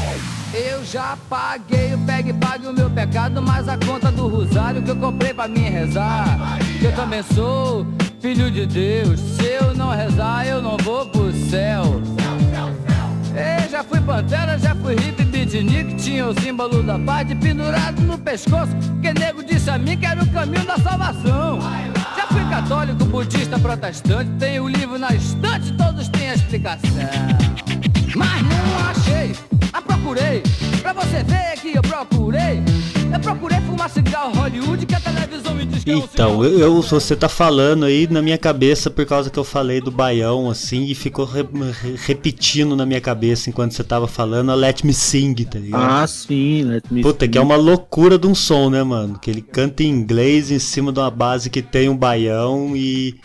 [0.54, 1.73] Eu já paguei
[2.24, 5.34] o pegue e pague o meu pecado, mas a conta do rosário que eu comprei
[5.34, 6.58] pra mim rezar.
[6.80, 7.86] Que eu também sou
[8.20, 9.20] filho de Deus.
[9.20, 12.02] Se eu não rezar, eu não vou pro céu.
[13.36, 18.02] Ei, já fui pantera, já fui hippie beatnik, tinha o símbolo da paz de pendurado
[18.02, 18.72] no pescoço.
[19.02, 21.60] Que nego disse a mim que era o caminho da salvação.
[22.16, 26.90] Já fui católico, budista, protestante, tenho o livro na estante, todos têm a explicação.
[28.16, 29.36] Mas não achei,
[29.74, 30.44] a procurei,
[30.82, 32.62] pra você ver que eu procurei.
[33.14, 36.58] Eu procurei fumar cigarro Hollywood que a televisão me diz que é um Então, eu,
[36.60, 40.50] eu- você tá falando aí na minha cabeça por causa que eu falei do baião,
[40.50, 41.44] assim, e ficou re-
[41.84, 45.84] re- repetindo na minha cabeça enquanto você tava falando a Let Me Sing, tá ligado?
[45.84, 49.20] Ah, sim, Let Me Puta, que é uma loucura de um som, né, mano?
[49.20, 53.16] Que ele canta em inglês em cima de uma base que tem um baião e,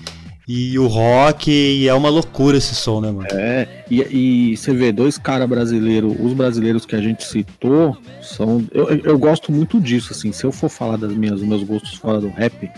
[0.49, 3.27] e o rock, e é uma loucura esse som, né, mano?
[3.33, 8.65] É, e, e você vê, dois caras brasileiros, os brasileiros que a gente citou, são.
[8.73, 10.33] Eu, eu- gosto muito disso, assim.
[10.33, 12.71] Se eu for falar das minhas, dos meus gostos fora do rap,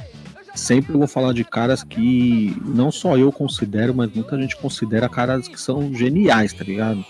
[0.53, 5.47] sempre vou falar de caras que não só eu considero, mas muita gente considera caras
[5.47, 7.05] que são geniais, tá ligado?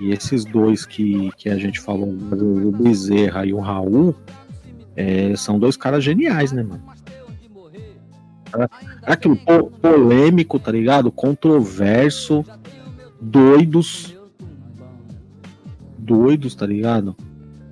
[0.00, 4.12] E esses dois que, que a gente falou, o Bezerra e o Raul,
[4.96, 6.82] é, são dois caras geniais, né, mano?
[9.02, 11.10] Aquilo po- polêmico, tá ligado?
[11.10, 12.44] Controverso,
[13.20, 14.16] doidos.
[15.98, 17.16] Doidos, tá ligado?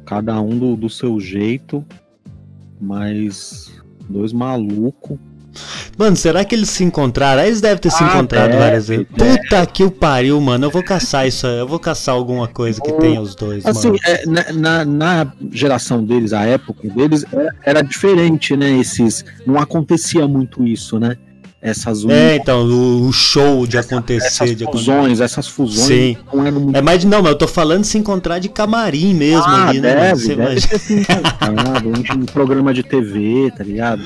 [0.05, 1.85] Cada um do, do seu jeito,
[2.81, 5.19] mas dois malucos.
[5.99, 7.43] Mano, será que eles se encontraram?
[7.43, 9.07] Eles devem ter se Ah, encontrado deve, várias vezes.
[9.17, 9.39] deve.
[9.39, 10.67] Puta que o pariu, mano.
[10.67, 11.59] Eu vou caçar isso aí.
[11.59, 13.99] Eu vou caçar alguma coisa que tenha os dois, Assim, mano.
[14.07, 18.79] é, na, na, geração deles, a época deles, era, era diferente, né?
[18.79, 19.25] Esses.
[19.47, 21.17] Não acontecia muito isso, né?
[21.63, 26.17] Essas É, então, o, o show de acontecer, essas de fusões, essas fusões Sim.
[26.33, 28.49] não eram muito É mais de não, mas eu tô falando de se encontrar de
[28.49, 29.95] camarim mesmo Ah, ali, né?
[29.95, 30.01] mano?
[30.07, 34.01] deve, Você deve ter se encontrado, um programa de TV, tá ligado?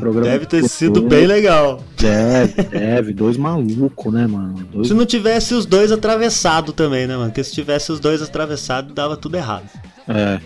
[0.00, 1.84] Programa Deve de ter sido bem legal.
[1.98, 4.66] Deve, deve, dois malucos, né, mano?
[4.72, 4.88] Dois...
[4.88, 7.30] Se não tivesse os dois atravessados também, né, mano?
[7.30, 9.68] Porque se tivesse os dois atravessados, dava tudo errado.
[10.08, 10.40] É.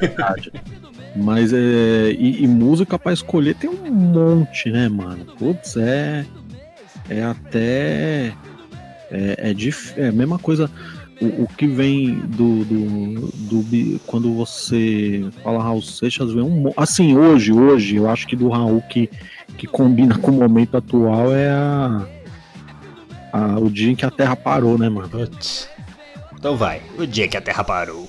[0.00, 0.52] Verdade.
[1.14, 2.10] Mas é.
[2.18, 5.26] E, e música pra escolher tem um monte, né, mano?
[5.38, 6.24] Putz, é.
[7.08, 8.32] É até.
[9.10, 9.92] É, é, dif...
[9.96, 10.70] é a mesma coisa.
[11.24, 16.72] O, o que vem do, do, do Quando você fala Raul Seixas, vem um.
[16.76, 19.08] Assim, hoje, hoje, eu acho que do Raul que,
[19.56, 22.06] que combina com o momento atual é a.
[23.32, 25.10] a- o dia em que a Terra parou, né, mano?
[26.34, 28.08] Então vai, o dia que a Terra parou.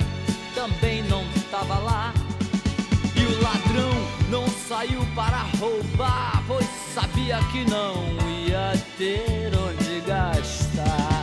[0.61, 2.13] também não tava lá.
[3.15, 3.91] E o ladrão
[4.29, 7.95] não saiu para roubar, pois sabia que não
[8.29, 11.20] ia ter onde gastar.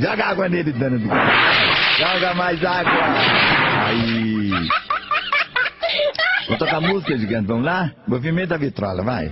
[0.00, 1.08] Joga água nele, dano do...
[1.98, 3.04] Joga mais água.
[3.84, 4.50] Aí.
[6.48, 7.46] Vou tocar música, gigante.
[7.46, 7.92] Vamos lá?
[8.08, 9.30] Movimento da vitrola, vai.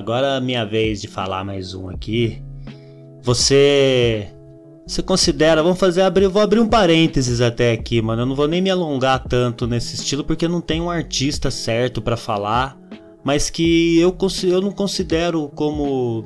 [0.00, 2.42] Agora é a minha vez de falar mais um aqui.
[3.22, 4.28] Você.
[4.86, 5.62] Você considera.
[5.62, 6.26] Vamos fazer abrir.
[6.26, 8.22] Vou abrir um parênteses até aqui, mano.
[8.22, 12.00] Eu não vou nem me alongar tanto nesse estilo porque não tem um artista certo
[12.00, 12.78] pra falar.
[13.22, 16.24] Mas que eu, eu não considero como.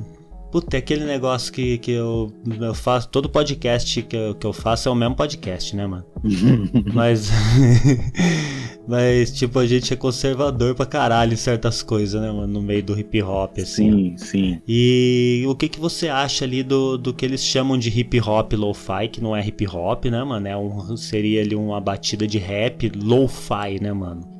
[0.53, 3.09] Puta, é aquele negócio que, que eu, eu faço.
[3.09, 6.07] Todo podcast que eu, que eu faço é o mesmo podcast, né, mano?
[6.95, 7.29] Mas.
[8.87, 12.47] Mas, tipo, a gente é conservador pra caralho em certas coisas, né, mano?
[12.47, 14.15] No meio do hip hop, assim.
[14.15, 14.63] Sim, sim.
[14.69, 18.53] E o que que você acha ali do, do que eles chamam de hip hop
[18.53, 20.47] lo-fi, que não é hip hop, né, mano?
[20.47, 24.35] É um, seria ali uma batida de rap lo-fi, né, mano?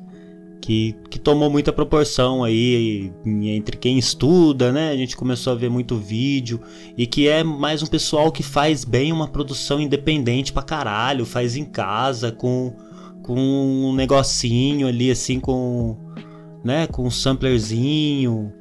[0.61, 4.89] Que, que tomou muita proporção aí entre quem estuda, né?
[4.89, 6.59] A gente começou a ver muito vídeo
[6.97, 11.55] e que é mais um pessoal que faz bem uma produção independente pra caralho, faz
[11.55, 12.73] em casa com,
[13.25, 13.33] com
[13.89, 15.97] um negocinho ali assim com,
[16.63, 18.51] né, com um samplerzinho,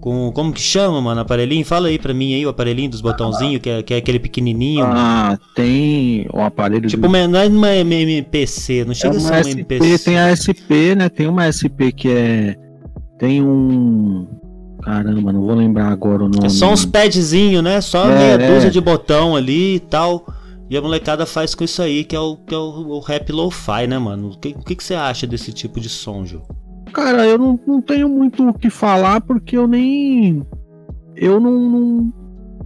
[0.00, 1.64] com como que chama, mano, aparelhinho?
[1.64, 4.84] Fala aí pra mim aí o aparelhinho dos botãozinhos, que é, que é aquele pequenininho.
[4.84, 7.26] Ah, tem o aparelho Tipo, de...
[7.28, 9.98] não é uma MPC, não É chega a uma ser uma SP, MPC.
[10.04, 11.08] tem a SP, né?
[11.08, 12.56] Tem uma SP que é.
[13.20, 14.26] Tem um.
[14.82, 16.46] Caramba, não vou lembrar agora o nome.
[16.46, 17.80] É só uns padzinhos, né?
[17.80, 18.52] Só É, meia é.
[18.52, 20.26] dúzia de botão ali e tal.
[20.72, 23.30] E a molecada faz com isso aí, que é o, que é o, o rap
[23.30, 24.30] lo-fi, né, mano?
[24.30, 26.40] O que, o que, que você acha desse tipo de som, Gil?
[26.94, 30.42] Cara, eu não, não tenho muito o que falar porque eu nem.
[31.14, 31.60] Eu não.
[31.60, 32.12] Não,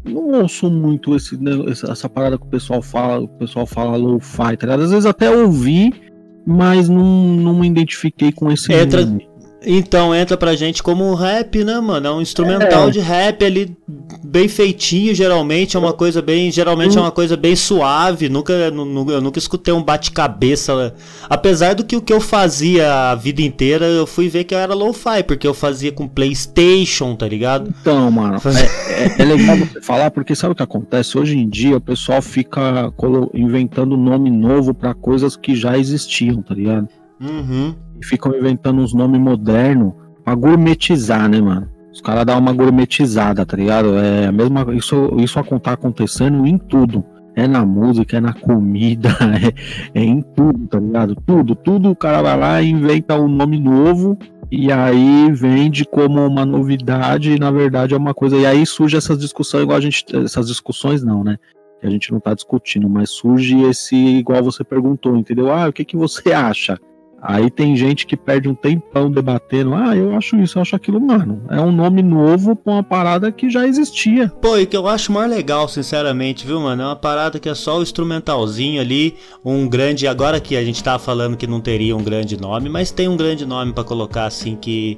[0.05, 3.25] não ouço muito esse, né, essa, parada que o pessoal fala.
[3.25, 4.85] O pessoal fala lo-fi, tá ligado?
[4.85, 5.93] Às vezes até ouvi,
[6.47, 8.73] mas não, não me identifiquei com esse.
[8.73, 9.29] Entra, nome.
[9.69, 12.07] Então entra pra gente como um rap, né, mano?
[12.07, 12.91] É um instrumental É.
[12.93, 13.77] de rap ali,
[14.25, 15.77] bem feitinho, geralmente.
[15.77, 16.53] É uma coisa bem.
[16.53, 18.29] Geralmente é uma coisa bem suave.
[18.29, 20.95] Nunca, nu- nu- eu nunca escutei um bate-cabeça.
[21.29, 24.59] Apesar do que o que eu fazia a vida inteira, eu fui ver que eu
[24.59, 27.75] era lo-fi, porque eu fazia com Playstation, tá ligado?
[27.81, 31.19] Então, mano, é, é- é legal você falar, porque sabe o que acontece?
[31.19, 32.93] Hoje em dia o pessoal fica
[33.35, 36.89] inventando nome novo pra coisas que já existiam, tá ligado?
[37.21, 37.75] Uhum.
[38.01, 39.93] E ficam inventando uns nomes modernos
[40.25, 41.69] pra gourmetizar, né, mano?
[41.93, 43.97] Os caras dão uma gourmetizada, tá ligado?
[43.97, 47.05] É a mesma, isso, isso tá acontecendo em tudo.
[47.35, 49.11] É na música, é na comida,
[49.95, 51.15] é, é em tudo, tá ligado?
[51.27, 54.19] Tudo, tudo o cara vai lá e inventa um nome novo
[54.51, 58.37] e aí vende como uma novidade e na verdade é uma coisa.
[58.37, 60.05] E aí surge essas discussões, igual a gente.
[60.17, 61.37] Essas discussões não, né?
[61.81, 65.51] Que a gente não tá discutindo, mas surge esse, igual você perguntou, entendeu?
[65.51, 66.79] Ah, o que, que você acha?
[67.29, 69.75] Aí tem gente que perde um tempão debatendo.
[69.75, 71.43] Ah, eu acho isso, eu acho aquilo, mano.
[71.51, 74.29] É um nome novo pra uma parada que já existia.
[74.41, 76.83] Pô, e que eu acho mais legal, sinceramente, viu, mano?
[76.83, 80.07] É uma parada que é só o instrumentalzinho ali, um grande.
[80.07, 83.17] Agora que a gente tava falando que não teria um grande nome, mas tem um
[83.17, 84.97] grande nome pra colocar assim que.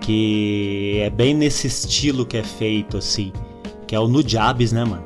[0.00, 3.32] Que é bem nesse estilo que é feito, assim.
[3.88, 5.04] Que é o Nujabes, né, mano?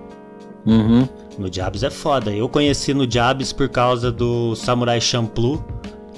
[0.67, 1.09] Uhum.
[1.39, 2.31] Nujabes é foda.
[2.31, 5.65] Eu conheci Nujabes por causa do Samurai Champloo,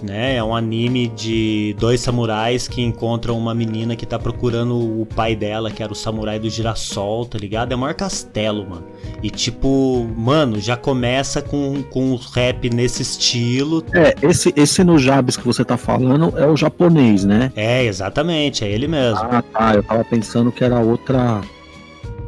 [0.02, 0.36] né?
[0.36, 5.34] É um anime de dois samurais que encontram uma menina que tá procurando o pai
[5.34, 7.72] dela, que era o samurai do girassol, tá ligado?
[7.72, 8.84] É o maior castelo, mano.
[9.22, 13.84] E tipo, mano, já começa com, com o rap nesse estilo.
[13.94, 17.52] É, esse, esse no Jabs que você tá falando é o japonês, né?
[17.54, 19.20] É, exatamente, é ele mesmo.
[19.22, 19.74] Ah, tá.
[19.74, 21.40] Eu tava pensando que era outra.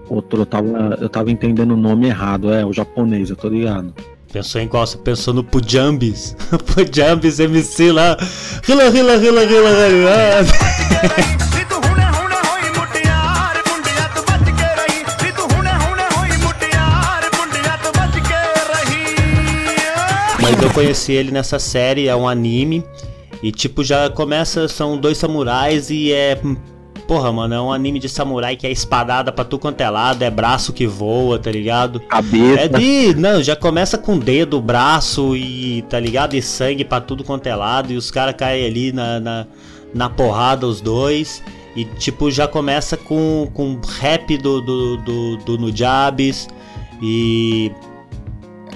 [0.08, 2.52] Outro, eu tava, eu tava entendendo o nome errado.
[2.52, 3.92] É, o japonês, eu tô ligado.
[4.34, 4.84] Pensou em qual?
[4.84, 6.36] Você pensou no Pujambis?
[6.74, 8.16] Pujambis MC lá.
[8.64, 10.12] Rila, rila, rila, rila, rila.
[20.42, 22.84] Mas eu conheci ele nessa série, é um anime.
[23.40, 26.40] E tipo, já começa, são dois samurais e é.
[27.06, 30.22] Porra, mano, é um anime de samurai que é espadada pra tu quanto é lado,
[30.22, 32.00] é braço que voa, tá ligado?
[32.00, 32.60] Cabeça.
[32.62, 33.14] É de.
[33.14, 35.82] Não, já começa com dedo, braço e.
[35.82, 36.34] tá ligado?
[36.34, 37.92] E sangue pra tudo quanto é lado.
[37.92, 39.46] E os caras caem ali na, na,
[39.94, 41.42] na porrada, os dois.
[41.76, 46.48] E tipo, já começa com, com rap do, do, do, do Nujabes.
[47.02, 47.70] E.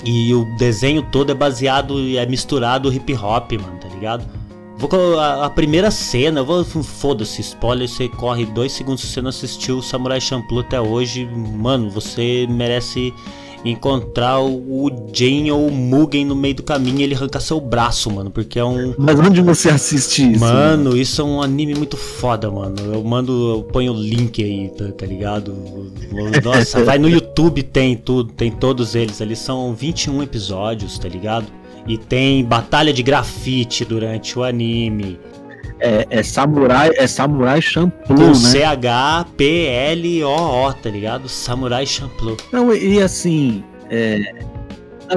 [0.04, 4.37] E o desenho todo é baseado e é misturado hip hop, mano, tá ligado?
[4.78, 6.64] Vou a, a primeira cena, vou.
[6.64, 11.26] Foda-se, spoiler, você corre dois segundos se você não assistiu o Samurai Champloo até hoje.
[11.26, 13.12] Mano, você merece
[13.64, 18.10] encontrar o, Jane ou o Mugen no meio do caminho e ele arranca seu braço,
[18.10, 18.30] mano.
[18.30, 18.94] Porque é um.
[18.96, 20.40] Mas onde você assiste isso?
[20.40, 22.76] Mano, isso é um anime muito foda, mano.
[22.92, 25.54] Eu mando, eu ponho o link aí, tá, tá ligado?
[26.44, 29.20] Nossa, vai no YouTube, tem tudo, tem todos eles.
[29.20, 31.46] Ali são 21 episódios, tá ligado?
[31.88, 35.18] E tem batalha de grafite durante o anime.
[35.80, 38.34] É, é Samurai, é Samurai Champloo, né?
[38.34, 39.24] C-H-P-L-O-O,
[40.74, 41.28] tá ligado?
[41.28, 42.36] Samurai Champloo.
[42.52, 44.18] Não, e e assim, é...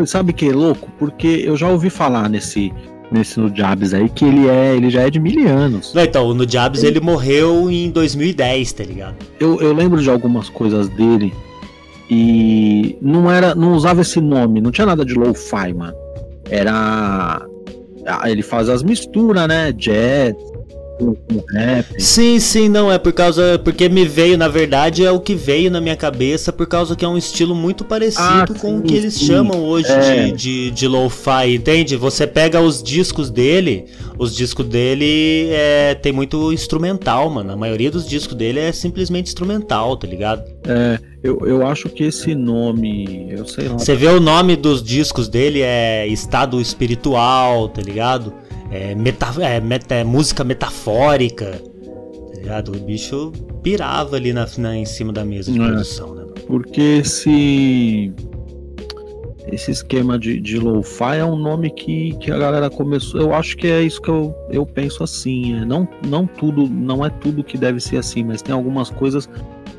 [0.06, 0.88] sabe- que é louco?
[1.00, 2.72] Porque eu já ouvi falar nesse
[3.12, 5.94] nesse no Jabs aí que ele é, ele já é de mil anos.
[5.94, 9.16] Não, então, o Nujabes ele morreu em 2010, tá ligado?
[9.40, 11.34] Eu, eu lembro de algumas coisas dele
[12.10, 15.94] e não era, não usava esse nome, não tinha nada de lo-fi, mano.
[16.52, 17.46] Era
[18.26, 19.72] ele faz as misturas, né?
[19.72, 20.36] Jazz
[21.06, 21.86] com, com rap.
[22.02, 23.60] Sim, sim, não, é por causa.
[23.64, 27.04] Porque me veio, na verdade, é o que veio na minha cabeça, por causa que
[27.04, 29.26] é um estilo muito parecido Ah, com o sim, que eles sim.
[29.26, 30.26] chamam hoje É.
[30.26, 31.96] de, de, de lo-fi, entende?
[31.96, 33.86] Você pega os discos dele,
[34.18, 37.52] os discos dele é, tem muito instrumental, mano.
[37.52, 40.44] A maioria dos discos dele é simplesmente instrumental, tá ligado?
[40.68, 43.78] É, eu, eu acho que esse nome, eu sei lá.
[43.78, 48.34] Você vê o nome dos discos dele é estado espiritual, tá ligado?
[48.72, 52.70] É, meta, é, meta- é música metafórica, tá ligado?
[52.76, 56.24] O bicho pirava ali na, na- em cima da mesa de produção, né?
[56.48, 58.12] Porque esse
[59.52, 63.20] esse esquema de, de lo-fi é um nome que, que a galera começou.
[63.20, 65.60] Eu acho que é isso que eu, eu penso assim.
[65.60, 69.28] É, não, não tudo, não é tudo que deve ser assim, mas tem algumas coisas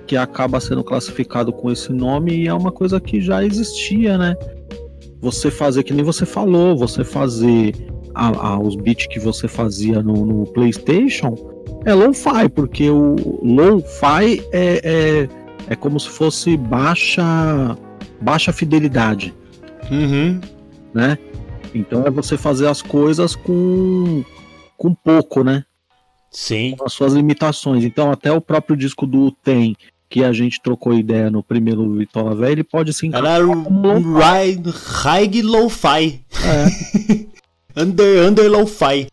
[0.06, 4.36] que acaba sendo classificado com esse nome e é uma coisa que já existia, né?
[5.20, 7.72] Você fazer que nem você falou, você fazer
[8.14, 11.34] a- a- os beats que você fazia no, no PlayStation
[11.84, 15.28] é lo-fi, porque o lo-fi é, é,
[15.68, 17.76] é como se fosse baixa
[18.20, 19.34] baixa fidelidade,
[19.90, 20.40] Uhum.
[20.94, 21.18] né?
[21.74, 24.22] Então é você fazer as coisas com
[24.76, 25.64] com pouco, né?
[26.30, 26.74] Sim.
[26.78, 27.84] Com as suas limitações.
[27.84, 29.76] Então, até o próprio disco do Tem,
[30.08, 35.42] que a gente trocou ideia no primeiro Vitola Velho, ele pode se Era Ride High
[35.42, 36.20] Lo-Fi.
[36.44, 37.22] É.
[37.76, 39.06] under, under Lo-Fi.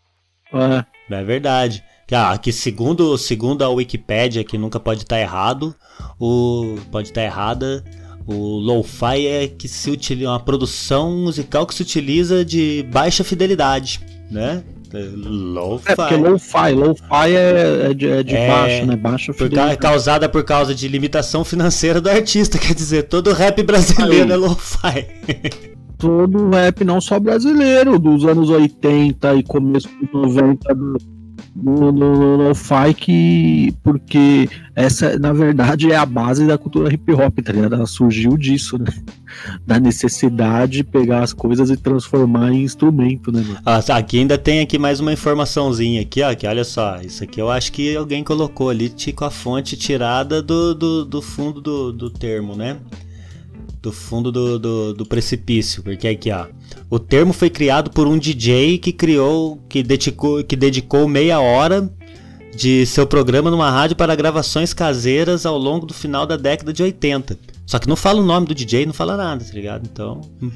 [0.54, 0.86] É.
[1.12, 1.84] É verdade.
[2.12, 5.76] Ah, que segundo, segundo a Wikipédia, que nunca pode estar errado,
[6.20, 7.84] o pode estar errada,
[8.26, 14.00] o lo-fi é que se utiliza uma produção musical que se utiliza de baixa fidelidade,
[14.30, 14.64] né?
[14.92, 15.92] Lo-fi.
[15.92, 18.96] É, porque lo-fi, lo-fi é, é de, é de É, baixo, né?
[18.96, 19.78] Baixa por fidelidade.
[19.78, 24.32] causada por causa de limitação financeira do artista, quer dizer, todo rap brasileiro Aí.
[24.32, 25.70] é lo-fi.
[26.00, 30.74] todo rap, não só brasileiro, dos anos 80 e começo dos 90
[31.56, 33.74] do, do, do que.
[33.84, 37.76] Porque essa, na verdade, é a base da cultura hip hop, tá ligado?
[37.76, 38.86] Ela surgiu disso, né?
[39.66, 43.60] Da necessidade de pegar as coisas e transformar em instrumento, né, mano?
[43.64, 47.40] Ah, aqui ainda tem aqui mais uma informaçãozinha aqui, ó, que olha só, isso aqui
[47.40, 51.62] eu acho que alguém colocou ali ti- com a fonte tirada do, do, do fundo
[51.62, 52.78] do, do termo, né?
[53.82, 56.48] Do fundo do, do, do precipício, porque aqui, ó.
[56.90, 61.90] O termo foi criado por um DJ que criou, que dedicou, que dedicou meia hora
[62.54, 66.84] de seu programa numa rádio para gravações caseiras ao longo do final da década de
[66.84, 67.40] 80.
[67.66, 69.88] Só que não fala o nome do DJ, não fala nada, tá ligado?
[69.90, 70.20] Então.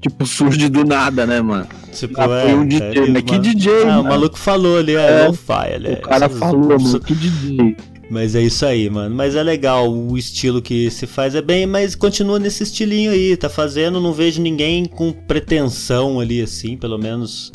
[0.00, 1.66] Tipo, surge do nada, né, mano?
[1.92, 3.42] Tipo, Ah, foi é, um DJ, é, mas que mano.
[3.42, 4.04] DJ, Ah, o mano?
[4.04, 5.92] maluco falou ali, é, É, lo-fi.
[5.98, 7.76] O cara falou, mano, que DJ.
[8.08, 9.14] Mas é isso aí, mano.
[9.14, 13.36] Mas é legal, o estilo que se faz é bem, mas continua nesse estilinho aí,
[13.36, 17.50] tá fazendo, não vejo ninguém com pretensão ali assim, pelo menos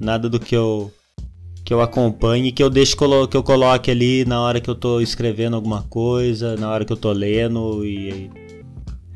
[0.00, 0.90] nada do que eu
[1.64, 4.74] que eu acompanhe, que eu deixe colo- que eu coloque ali na hora que eu
[4.74, 8.28] tô escrevendo alguma coisa, na hora que eu tô lendo e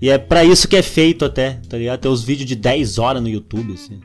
[0.00, 2.00] e é pra isso que é feito até, tá ligado?
[2.00, 3.98] Tem os vídeos de 10 horas no YouTube assim.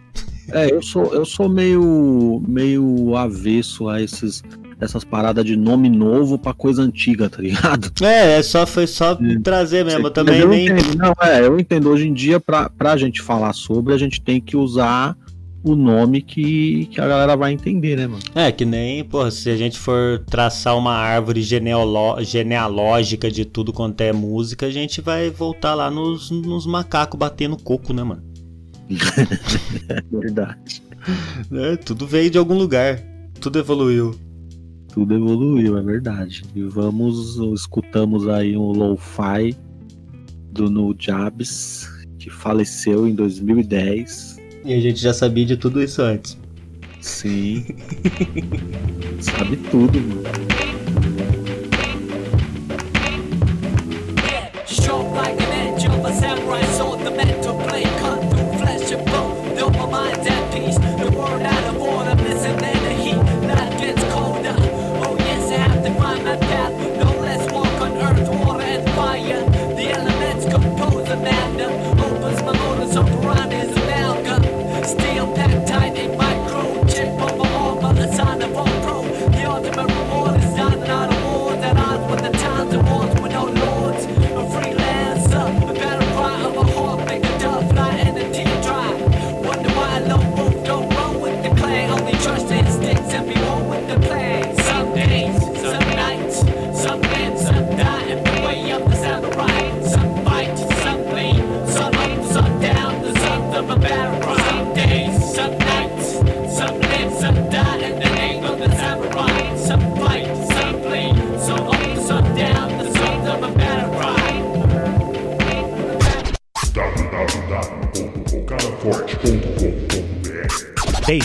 [0.54, 4.42] É, eu sou, eu sou meio, meio avesso a esses,
[4.82, 7.92] essas paradas de nome novo pra coisa antiga, tá ligado?
[8.04, 11.60] É, é só foi só trazer mesmo, eu também eu nem entendo, não, é, eu
[11.60, 11.90] entendo.
[11.90, 15.16] Hoje em dia, pra, pra gente falar sobre, a gente tem que usar
[15.64, 18.24] o nome que, que a galera vai entender, né, mano?
[18.34, 23.72] É, que nem, porra, se a gente for traçar uma árvore genealó- genealógica de tudo
[23.72, 28.24] quanto é música, a gente vai voltar lá nos, nos macacos batendo coco, né, mano?
[29.90, 30.82] É verdade.
[31.52, 33.00] É, tudo veio de algum lugar.
[33.40, 34.16] Tudo evoluiu.
[34.92, 36.44] Tudo evoluiu, é verdade.
[36.56, 39.56] E vamos, escutamos aí um lo-fi
[40.52, 41.88] do No Jabs,
[42.20, 44.38] que faleceu em 2010.
[44.66, 46.38] E a gente já sabia de tudo isso antes.
[47.00, 47.66] Sim.
[49.20, 50.71] Sabe tudo, mano.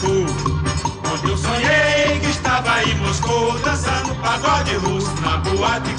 [0.00, 5.90] Quando eu sonhei que estava em Moscou dançando pagode russo na boate.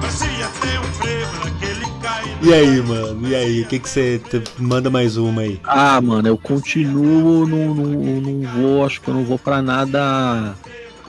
[0.00, 2.24] Parecia até um frevo naquele cai.
[2.42, 3.26] E aí, mano?
[3.28, 3.62] E aí?
[3.62, 5.58] O que que você te- manda mais uma aí?
[5.64, 7.86] Ah, mano, eu continuo, não, não,
[8.20, 10.54] não vou, acho que eu não vou pra nada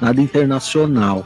[0.01, 1.25] nada internacional.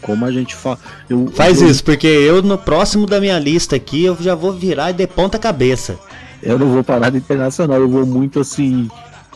[0.00, 0.78] Como a gente fala.
[1.08, 4.52] eu- Faz eu- isso, porque eu no próximo da minha lista aqui eu já vou
[4.52, 5.98] virar de ponta cabeça.
[6.42, 8.88] Eu não vou parar de internacional, eu vou muito assim.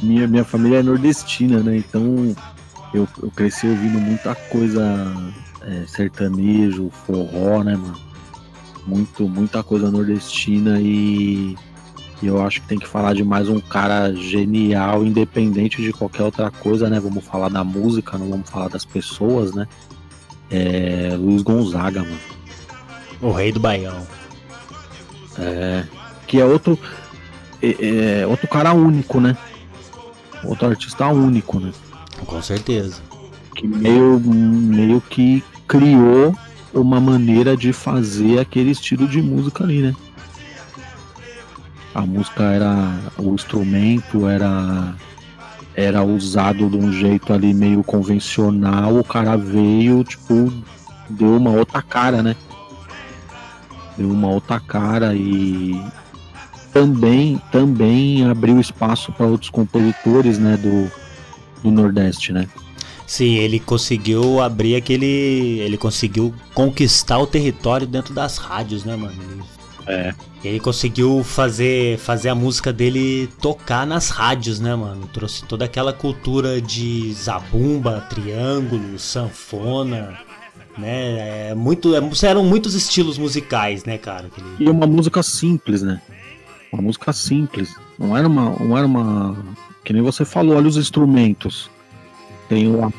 [0.03, 1.79] Minha, minha família é nordestina, né?
[1.79, 2.35] Então
[2.93, 4.83] eu, eu cresci ouvindo muita coisa
[5.63, 7.99] é, sertanejo, forró, né, mano?
[8.87, 11.57] Muito, muita coisa nordestina e,
[12.23, 16.23] e eu acho que tem que falar de mais um cara genial, independente de qualquer
[16.23, 17.01] outra coisa, né?
[17.01, 19.67] Vamos falar da música, não vamos falar das pessoas, né?
[20.51, 22.19] É Luiz Gonzaga, mano.
[23.21, 24.07] O rei do Baião.
[25.39, 25.85] É,
[26.27, 26.79] que é outro
[27.61, 29.37] é, é outro cara único, né?
[30.45, 31.73] Outro artista único, né?
[32.27, 33.01] Com certeza.
[33.55, 36.35] Que meio, meio que criou
[36.73, 39.95] uma maneira de fazer aquele estilo de música ali, né?
[41.95, 42.99] A música era.
[43.19, 44.95] O instrumento era.
[45.75, 50.51] Era usado de um jeito ali meio convencional, o cara veio, tipo,
[51.11, 52.35] deu uma outra cara, né?
[53.97, 55.79] Deu uma outra cara e
[56.81, 60.91] também, também abriu espaço para outros compositores, né, do,
[61.63, 62.47] do Nordeste, né?
[63.07, 65.07] Sim, ele conseguiu abrir aquele.
[65.61, 69.15] Ele conseguiu conquistar o território dentro das rádios, né, mano?
[69.31, 69.43] Ele,
[69.87, 70.13] É.
[70.45, 75.09] ele conseguiu fazer, fazer a música dele tocar nas rádios, né, mano?
[75.15, 80.19] Trouxe toda aquela cultura de zabumba, triângulo, sanfona,
[80.77, 81.51] né?
[81.51, 84.29] É muito, é, eram muitos estilos musicais, né, cara?
[84.37, 86.03] ele- E uma música simples, né?
[86.73, 87.75] Uma música simples.
[87.99, 88.51] Não era uma.
[88.51, 89.37] Não era uma.
[89.85, 91.71] Que nem você falou, olha os instrumentos.
[92.49, 92.93] Tem a,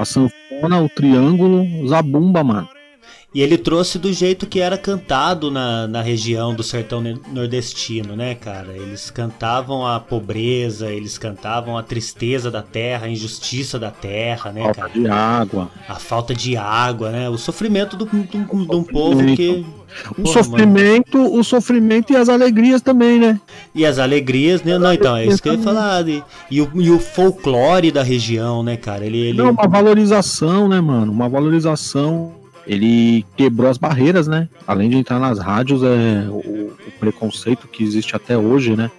[0.00, 2.68] a sanfona, o triângulo, zabumba, mano.
[3.34, 7.02] E ele trouxe do jeito que era cantado na, na região do sertão
[7.32, 8.72] nordestino, né, cara?
[8.76, 14.62] Eles cantavam a pobreza, eles cantavam a tristeza da terra, a injustiça da terra, né,
[14.64, 14.92] Falta cara?
[14.92, 15.70] de água.
[15.88, 17.28] A falta de água, né?
[17.30, 19.64] O sofrimento do- do- do- de um povo que.
[20.10, 23.38] O Porra, sofrimento, o sofrimento e as alegrias também, né?
[23.74, 24.78] E as alegrias, né?
[24.78, 26.06] Não, então, é isso que eu ia falar.
[26.08, 29.04] E, e o, e o folclore da região, né, cara?
[29.06, 29.18] Ele.
[29.18, 29.38] ele...
[29.38, 31.10] Não, uma valorização, né, mano?
[31.12, 32.41] Uma valorização.
[32.66, 34.48] Ele quebrou as barreiras, né?
[34.66, 38.90] Além de entrar nas rádios, é o, o preconceito que existe até hoje, né?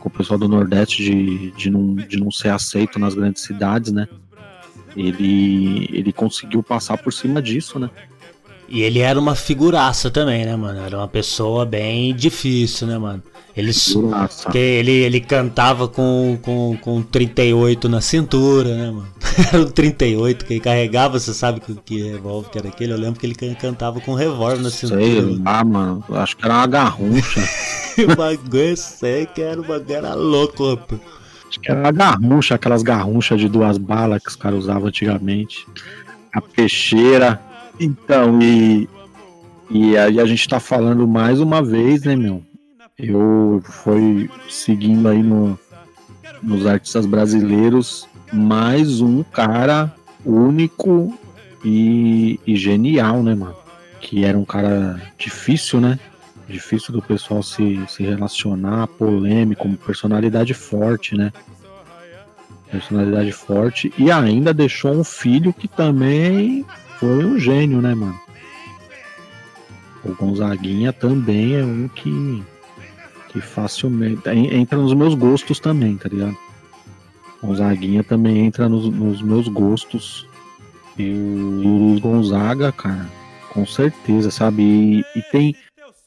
[0.00, 3.92] Com o pessoal do Nordeste de, de, não, de não ser aceito nas grandes cidades,
[3.92, 4.08] né?
[4.96, 7.90] Ele, ele conseguiu passar por cima disso, né?
[8.68, 10.80] E ele era uma figuraça também, né, mano?
[10.80, 13.22] Era uma pessoa bem difícil, né, mano?
[13.56, 13.70] Ele,
[14.54, 19.08] ele, ele cantava com, com, com 38 na cintura, né, mano?
[19.50, 22.92] Era o 38 que ele carregava, você sabe que, que revólver que era aquele?
[22.92, 25.00] Eu lembro que ele can- cantava com revólver na cintura.
[25.02, 26.04] Sei lá, mano.
[26.10, 27.40] Acho que era uma garrucha.
[27.98, 31.00] o bagulho, sei que era, bagulho era louco, rapaz.
[31.48, 35.66] Acho que era uma garrucha, aquelas garruchas de duas balas que os caras usavam antigamente.
[36.32, 37.40] A peixeira.
[37.78, 38.88] Então, e,
[39.70, 42.42] e aí a gente tá falando mais uma vez, né, meu?
[42.98, 45.58] Eu fui seguindo aí no,
[46.42, 51.16] nos artistas brasileiros mais um cara único
[51.62, 53.56] e, e genial, né, mano?
[54.00, 55.98] Que era um cara difícil, né?
[56.48, 61.32] Difícil do pessoal se, se relacionar, polêmico, personalidade forte, né?
[62.70, 63.92] Personalidade forte.
[63.98, 66.64] E ainda deixou um filho que também
[66.98, 68.18] foi um gênio, né, mano?
[70.04, 72.42] O Gonzaguinha também é um que,
[73.30, 74.28] que facilmente.
[74.28, 76.36] en- Entra nos meus gostos também, tá ligado?
[77.42, 80.26] Gonzaguinha também entra nos, nos meus gostos.
[80.98, 83.06] E o, Gonzaga, cara,
[83.52, 84.62] com certeza, sabe?
[84.62, 85.54] E, e tem.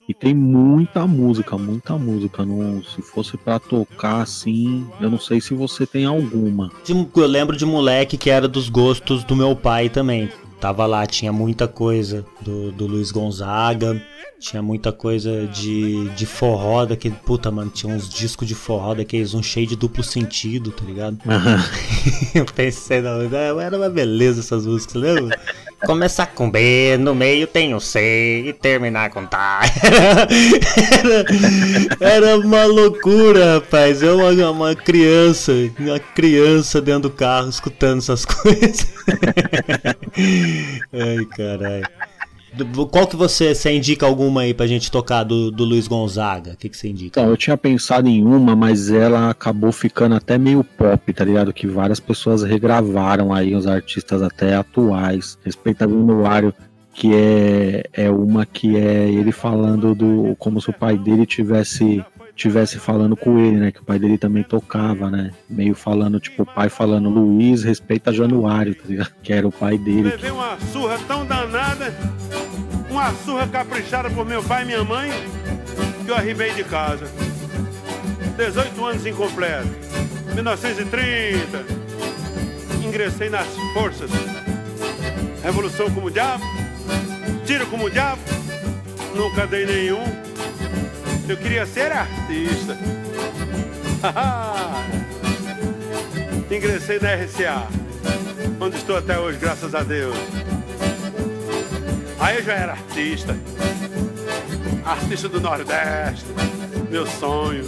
[0.07, 2.43] E tem muita música, muita música.
[2.43, 6.71] Não, se fosse pra tocar assim, eu não sei se você tem alguma.
[7.15, 10.27] Eu lembro de moleque que era dos gostos do meu pai também.
[10.59, 14.01] Tava lá, tinha muita coisa do, do Luiz Gonzaga,
[14.39, 17.15] tinha muita coisa de, de forró, daquele.
[17.15, 21.17] Puta, mano, tinha uns discos de forró daqueles, um cheio de duplo sentido, tá ligado?
[22.35, 23.21] Eu pensei, não,
[23.61, 25.39] era uma beleza essas músicas, lembra?
[25.85, 29.61] Começar com B, no meio tem o C e terminar com tá.
[31.99, 34.01] Era, era uma loucura, rapaz.
[34.01, 38.87] Eu, uma, uma criança, uma criança dentro do carro escutando essas coisas.
[40.93, 41.87] Ai, caralho.
[42.91, 46.53] Qual que você, você indica alguma aí pra gente tocar do, do Luiz Gonzaga?
[46.53, 47.19] O que, que você indica?
[47.19, 51.53] Então, eu tinha pensado em uma, mas ela acabou ficando até meio pop, tá ligado?
[51.53, 55.37] Que várias pessoas regravaram aí, os artistas até atuais.
[55.43, 56.53] Respeita Januário,
[56.93, 62.03] que é, é uma que é ele falando do como se o pai dele tivesse
[62.39, 63.71] tivesse falando com ele, né?
[63.71, 65.31] Que o pai dele também tocava, né?
[65.49, 69.11] Meio falando, tipo, o pai falando Luiz, respeita Januário, tá ligado?
[69.21, 70.03] Que era o pai dele.
[70.03, 71.93] Levei uma surra tão danada,
[72.89, 75.09] uma surra caprichada por meu pai e minha mãe,
[76.03, 77.07] que eu arribei de casa.
[78.35, 79.69] 18 anos incompleto.
[80.33, 81.65] 1930.
[82.83, 84.09] Ingressei nas forças.
[85.43, 86.43] Revolução como diabo,
[87.45, 88.21] tiro como diabo,
[89.15, 90.03] nunca dei nenhum.
[91.27, 92.77] Eu queria ser artista.
[96.51, 97.67] Ingressei na RCA,
[98.59, 100.17] onde estou até hoje, graças a Deus.
[102.19, 103.37] Aí eu já era artista.
[104.85, 106.25] Artista do Nordeste,
[106.89, 107.63] meu sonho.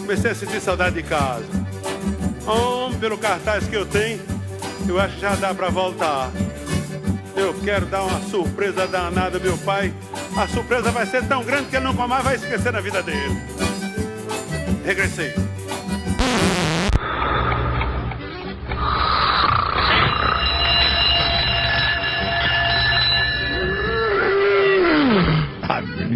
[0.00, 1.44] Comecei a sentir saudade de casa.
[2.46, 4.20] Homem, pelo cartaz que eu tenho,
[4.88, 6.30] eu acho que já dá pra voltar.
[7.36, 9.92] Eu quero dar uma surpresa danada meu pai.
[10.36, 13.40] A surpresa vai ser tão grande que ele nunca mais vai esquecer na vida dele.
[14.84, 15.32] Regressei.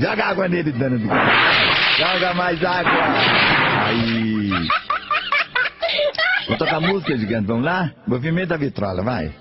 [0.01, 0.99] Joga água nele, dano.
[1.99, 2.93] Joga mais água.
[3.87, 4.51] Aí.
[6.49, 7.47] Vou tocar música, gigante.
[7.47, 7.91] Vamos lá?
[8.07, 9.33] Movimento da vitrola, vai.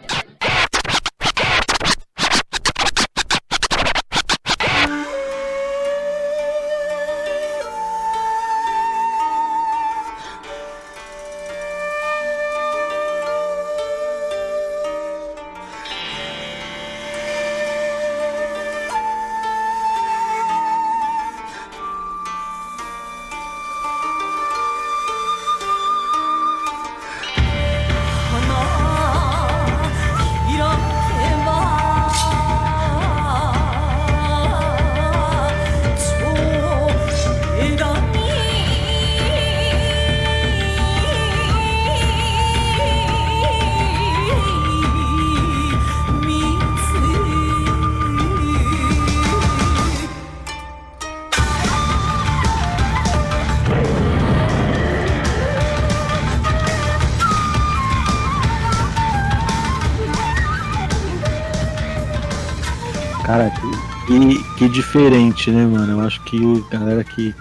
[64.75, 65.93] Diferente, né, mano?
[65.93, 66.37] Eu acho que
[66.71, 67.33] a galera que,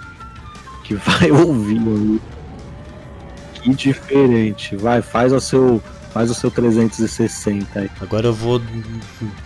[0.84, 2.20] que vai ouvir aí.
[3.62, 4.76] Que diferente.
[4.76, 5.82] Vai, faz o seu.
[6.12, 7.90] Faz o seu 360 aí.
[8.00, 8.62] Agora eu vou.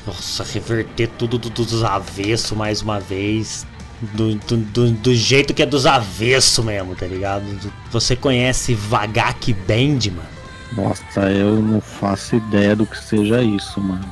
[0.06, 3.66] Nossa, reverter tudo do- dos avessos mais uma vez.
[4.14, 7.44] Do, do, do- do jeito que é dos avessos mesmo, tá ligado?
[7.90, 10.28] Você conhece Vagak Band, mano?
[10.76, 14.04] Nossa, eu não faço ideia do que seja isso, mano.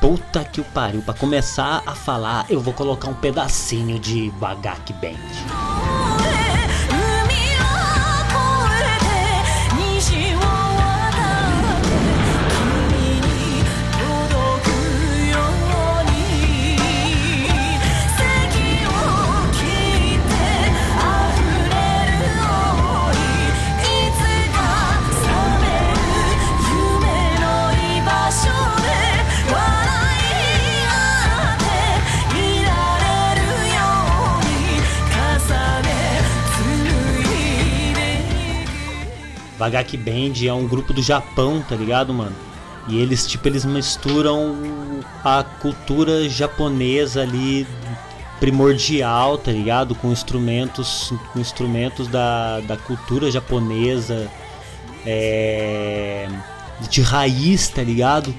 [0.00, 1.02] Puta que o pariu.
[1.02, 5.77] Pra começar a falar, eu vou colocar um pedacinho de Vagak Band.
[39.58, 42.34] Vagak Band é um grupo do Japão, tá ligado, mano?
[42.88, 44.56] E eles, tipo, eles misturam
[45.22, 47.66] a cultura japonesa ali
[48.40, 49.94] primordial, tá ligado?
[49.94, 54.30] Com instrumentos, com instrumentos da, da cultura japonesa
[55.04, 56.28] é,
[56.88, 58.34] de raiz, tá ligado?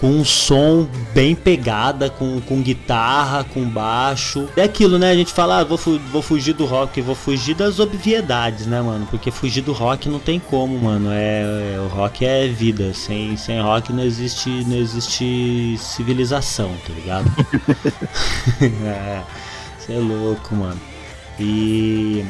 [0.00, 4.48] Com um som bem pegada, com, com guitarra, com baixo.
[4.56, 5.10] É aquilo, né?
[5.10, 8.80] A gente fala, ah, vou, fu- vou fugir do rock, vou fugir das obviedades, né,
[8.80, 9.06] mano?
[9.10, 11.10] Porque fugir do rock não tem como, mano.
[11.12, 12.94] É, é- o rock é vida.
[12.94, 17.30] Sem, sem rock não existe, não existe civilização, tá ligado?
[18.86, 19.20] é,
[19.78, 20.80] você é louco, mano.
[21.38, 22.24] E.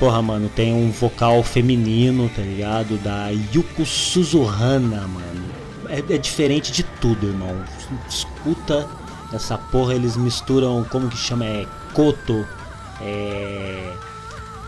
[0.00, 2.98] Porra, mano, tem um vocal feminino, tá ligado?
[2.98, 5.65] Da Yuko Suzuhana, mano.
[5.88, 7.64] É, é diferente de tudo, irmão.
[8.08, 8.86] Escuta
[9.32, 11.44] essa porra, eles misturam, como que chama?
[11.44, 12.46] É Koto.
[13.00, 13.92] É.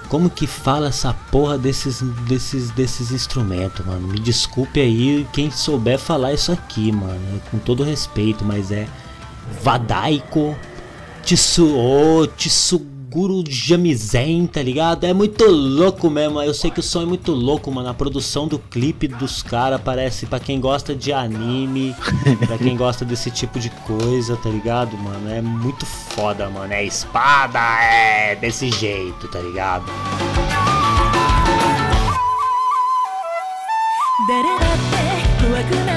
[0.09, 4.09] Como que fala essa porra desses, desses, desses instrumentos, mano?
[4.09, 7.21] Me desculpe aí quem souber falar isso aqui, mano.
[7.51, 8.89] Com todo respeito, mas é
[9.63, 10.57] Vadaiko
[11.23, 12.81] Tsu, oh, Tsu,
[13.11, 15.05] Guru Jamizen, tá ligado?
[15.05, 16.43] É muito louco mesmo.
[16.43, 17.89] Eu sei que o som é muito louco, mano.
[17.89, 21.95] A produção do clipe dos caras parece pra quem gosta de anime,
[22.47, 25.31] pra quem gosta desse tipo de coisa, tá ligado, mano?
[25.31, 26.73] É muito foda, mano.
[26.73, 29.87] É espada, é desse jeito, tá ligado?
[34.29, 35.88] 誰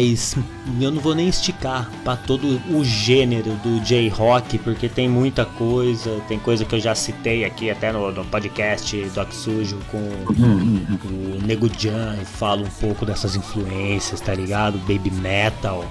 [0.00, 0.34] Mas
[0.80, 6.22] eu não vou nem esticar pra todo o gênero do J-Rock, porque tem muita coisa,
[6.26, 11.42] tem coisa que eu já citei aqui até no, no podcast Doc Sujo com o
[11.44, 14.78] Nego Jan, e falo um pouco dessas influências, tá ligado?
[14.78, 15.84] Baby Metal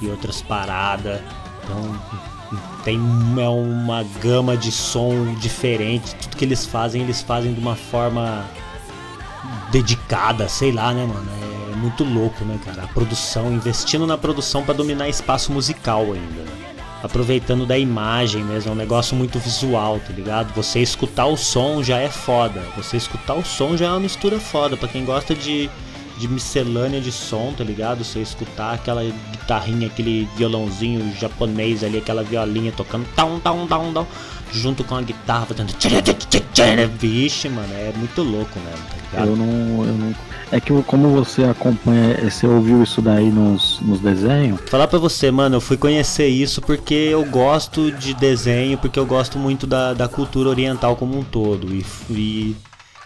[0.00, 1.20] e outras paradas.
[1.62, 2.00] Então
[2.82, 2.98] tem
[3.38, 8.42] é uma gama de som diferente, tudo que eles fazem, eles fazem de uma forma
[9.70, 11.28] dedicada, sei lá, né, mano?
[11.44, 12.84] É muito louco, né, cara?
[12.84, 16.60] A produção, investindo na produção pra dominar espaço musical ainda, né?
[17.02, 20.52] Aproveitando da imagem mesmo, é um negócio muito visual, tá ligado?
[20.54, 22.62] Você escutar o som já é foda.
[22.76, 24.76] Você escutar o som já é uma mistura foda.
[24.76, 25.70] Pra quem gosta de,
[26.18, 28.04] de miscelânea de som, tá ligado?
[28.04, 34.06] Você escutar aquela guitarrinha, aquele violãozinho japonês ali, aquela violinha tocando down, down, down, down,
[34.52, 35.72] junto com a guitarra fazendo.
[36.98, 39.20] Vixe, mano, é muito louco mesmo, tá?
[39.24, 39.46] Eu não,
[39.84, 40.14] eu não.
[40.52, 44.60] É que como você acompanha, você ouviu isso daí nos, nos desenhos?
[44.66, 49.06] Falar pra você, mano, eu fui conhecer isso porque eu gosto de desenho, porque eu
[49.06, 51.72] gosto muito da, da cultura oriental como um todo.
[51.72, 52.56] E, e,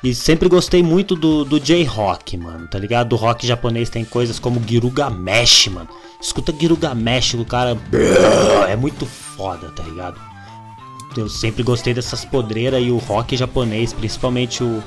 [0.02, 3.08] e sempre gostei muito do, do J-Rock, mano, tá ligado?
[3.08, 5.88] Do rock japonês tem coisas como Girugamesh, mano.
[6.20, 7.76] Escuta Girugamesh, o cara.
[8.68, 10.18] É muito foda, tá ligado?
[11.16, 14.82] Eu sempre gostei dessas podreiras e o rock japonês, principalmente o-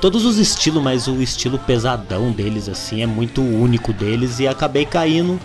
[0.00, 4.84] todos os estilos, mas o estilo pesadão deles, assim, é muito único deles e acabei
[4.84, 5.38] caindo,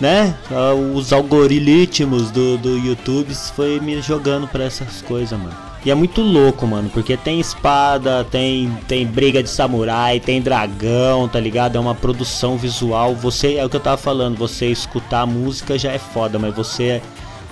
[0.00, 0.34] né?
[0.50, 5.72] Ah, Os algoritmos do, do YouTube foi me jogando pra essas coisas, mano.
[5.84, 11.26] E é muito louco, mano, porque tem espada, tem, tem briga de samurai, tem dragão,
[11.26, 11.76] tá ligado?
[11.76, 13.16] É uma produção visual.
[13.16, 16.54] Você, é o que eu tava falando, você escutar a música já é foda, mas
[16.54, 17.02] você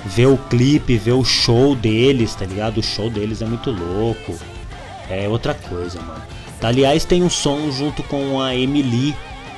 [0.05, 2.79] ver o clipe, ver o show deles, tá ligado?
[2.79, 4.39] O show deles é muito louco.
[5.11, 6.23] É outra coisa, mano.
[6.63, 9.15] Aliás, tem um som junto com a Emily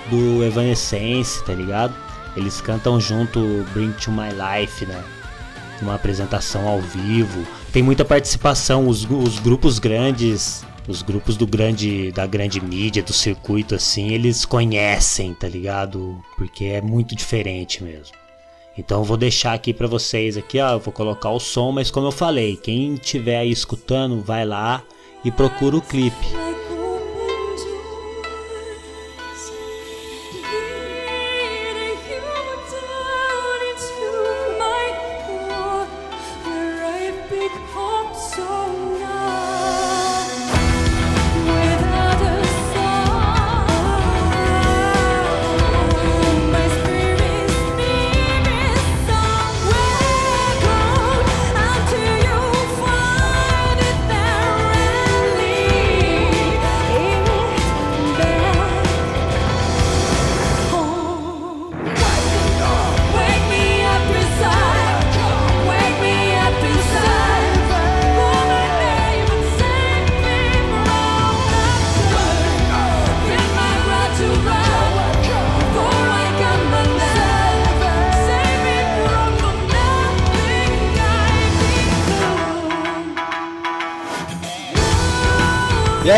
[0.09, 1.95] do Evanescence, tá ligado?
[2.37, 5.05] Eles cantam junto Bring to My Life, né?
[5.83, 7.45] Uma apresentação ao vivo.
[7.73, 13.13] Tem muita participação, os, os grupos grandes, os grupos do grande da grande mídia, do
[13.13, 16.19] circuito assim, eles conhecem, tá ligado?
[16.37, 18.15] Porque é muito diferente mesmo.
[18.79, 21.91] Então eu vou deixar aqui pra vocês aqui, ó, eu vou colocar o som, mas
[21.91, 24.83] como eu falei, quem estiver aí escutando, vai lá
[25.25, 26.35] e procura o clipe.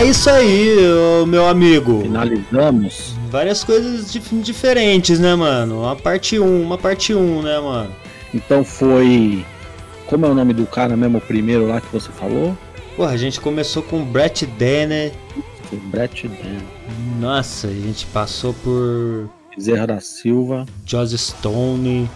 [0.05, 0.77] É isso aí,
[1.27, 2.03] meu amigo.
[2.03, 3.15] Finalizamos.
[3.31, 5.81] Várias coisas dif- diferentes, né, mano?
[5.83, 7.91] Uma parte 1, uma parte 1, né, mano?
[8.33, 9.45] Então foi.
[10.07, 12.57] Como é o nome do cara mesmo, o primeiro lá que você falou?
[12.97, 15.13] Porra, a gente começou com Brett Denner.
[15.69, 16.63] Foi Brett Denner.
[17.19, 20.67] Nossa, a gente passou por Bezerra da Silva.
[20.87, 22.09] Joss Stone,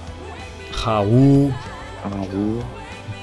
[0.72, 1.53] Raul.
[2.03, 2.62] Raul.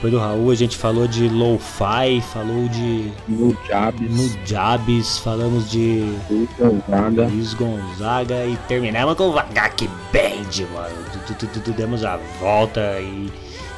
[0.06, 4.12] Depois do Raul a gente falou de Lo-Fi, falou de No Jabs.
[4.12, 7.28] Nujabes, falamos de Luiz Gonzaga.
[7.28, 11.76] Luiz Gonzaga e terminamos com o Vagak Band, mano.
[11.76, 13.32] Demos a volta e,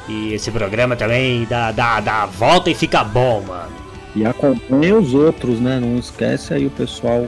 [0.06, 3.72] e esse programa também dá, dá, dá a volta e fica bom, mano.
[4.14, 5.80] E acompanhe os outros, né?
[5.80, 7.26] Não esquece aí o pessoal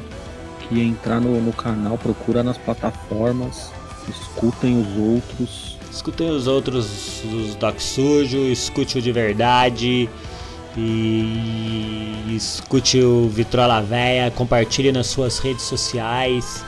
[0.68, 3.72] que entrar no, no canal, procura nas plataformas,
[4.10, 5.69] escutem os outros
[6.00, 10.08] escutem os outros os Doc Sujo, escute o de verdade
[10.74, 16.64] e escute o Vitrola Véia, compartilhe nas suas redes sociais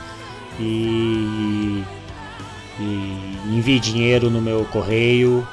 [0.60, 1.82] e,
[2.78, 5.48] e envie dinheiro no meu correio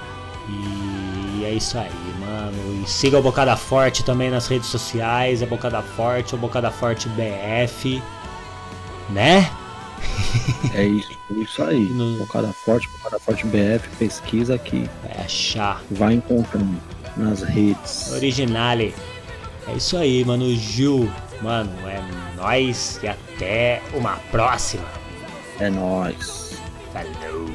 [0.50, 2.84] e é isso aí, mano.
[2.84, 7.08] E siga o Bocada Forte também nas redes sociais, é Bocada Forte ou Bocada Forte
[7.08, 8.04] BF,
[9.10, 9.50] né?
[10.74, 11.80] é isso, é isso aí.
[11.80, 12.18] No...
[12.20, 14.90] Focada Forte, Focada Forte BF, pesquisa aqui.
[15.06, 15.84] É Vai achar.
[15.92, 16.78] Vai encontrando
[17.18, 18.12] nas redes.
[18.12, 18.94] Originale.
[19.68, 20.56] É isso aí, mano.
[20.56, 22.02] Gil, mano, é
[22.36, 24.86] nós e até uma próxima.
[25.60, 26.58] É nós.
[26.94, 27.50] Falou.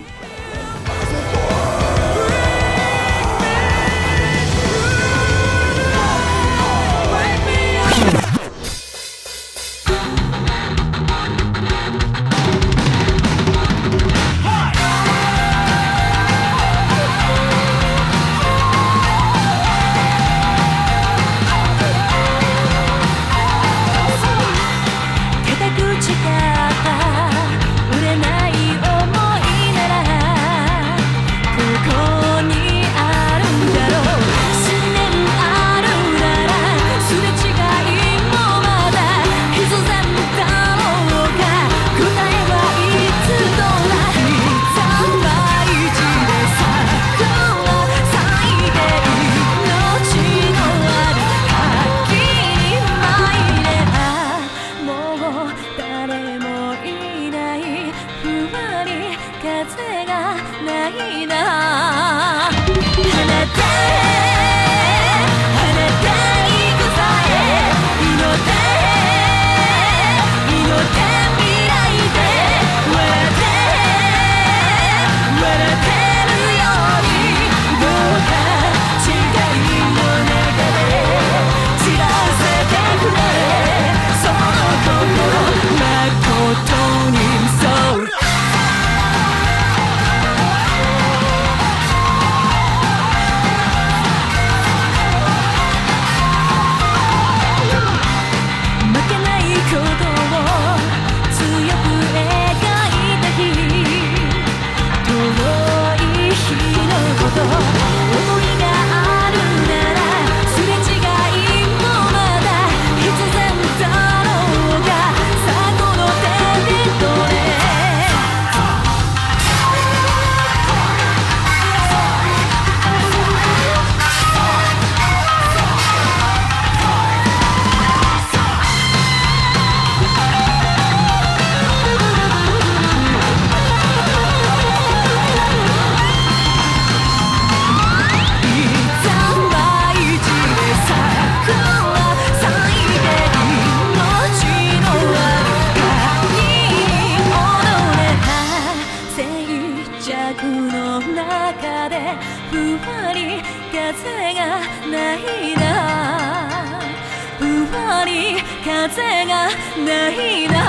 [158.95, 159.49] 風が
[159.84, 160.63] ないな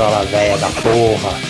[0.00, 1.49] Trola véia da porra.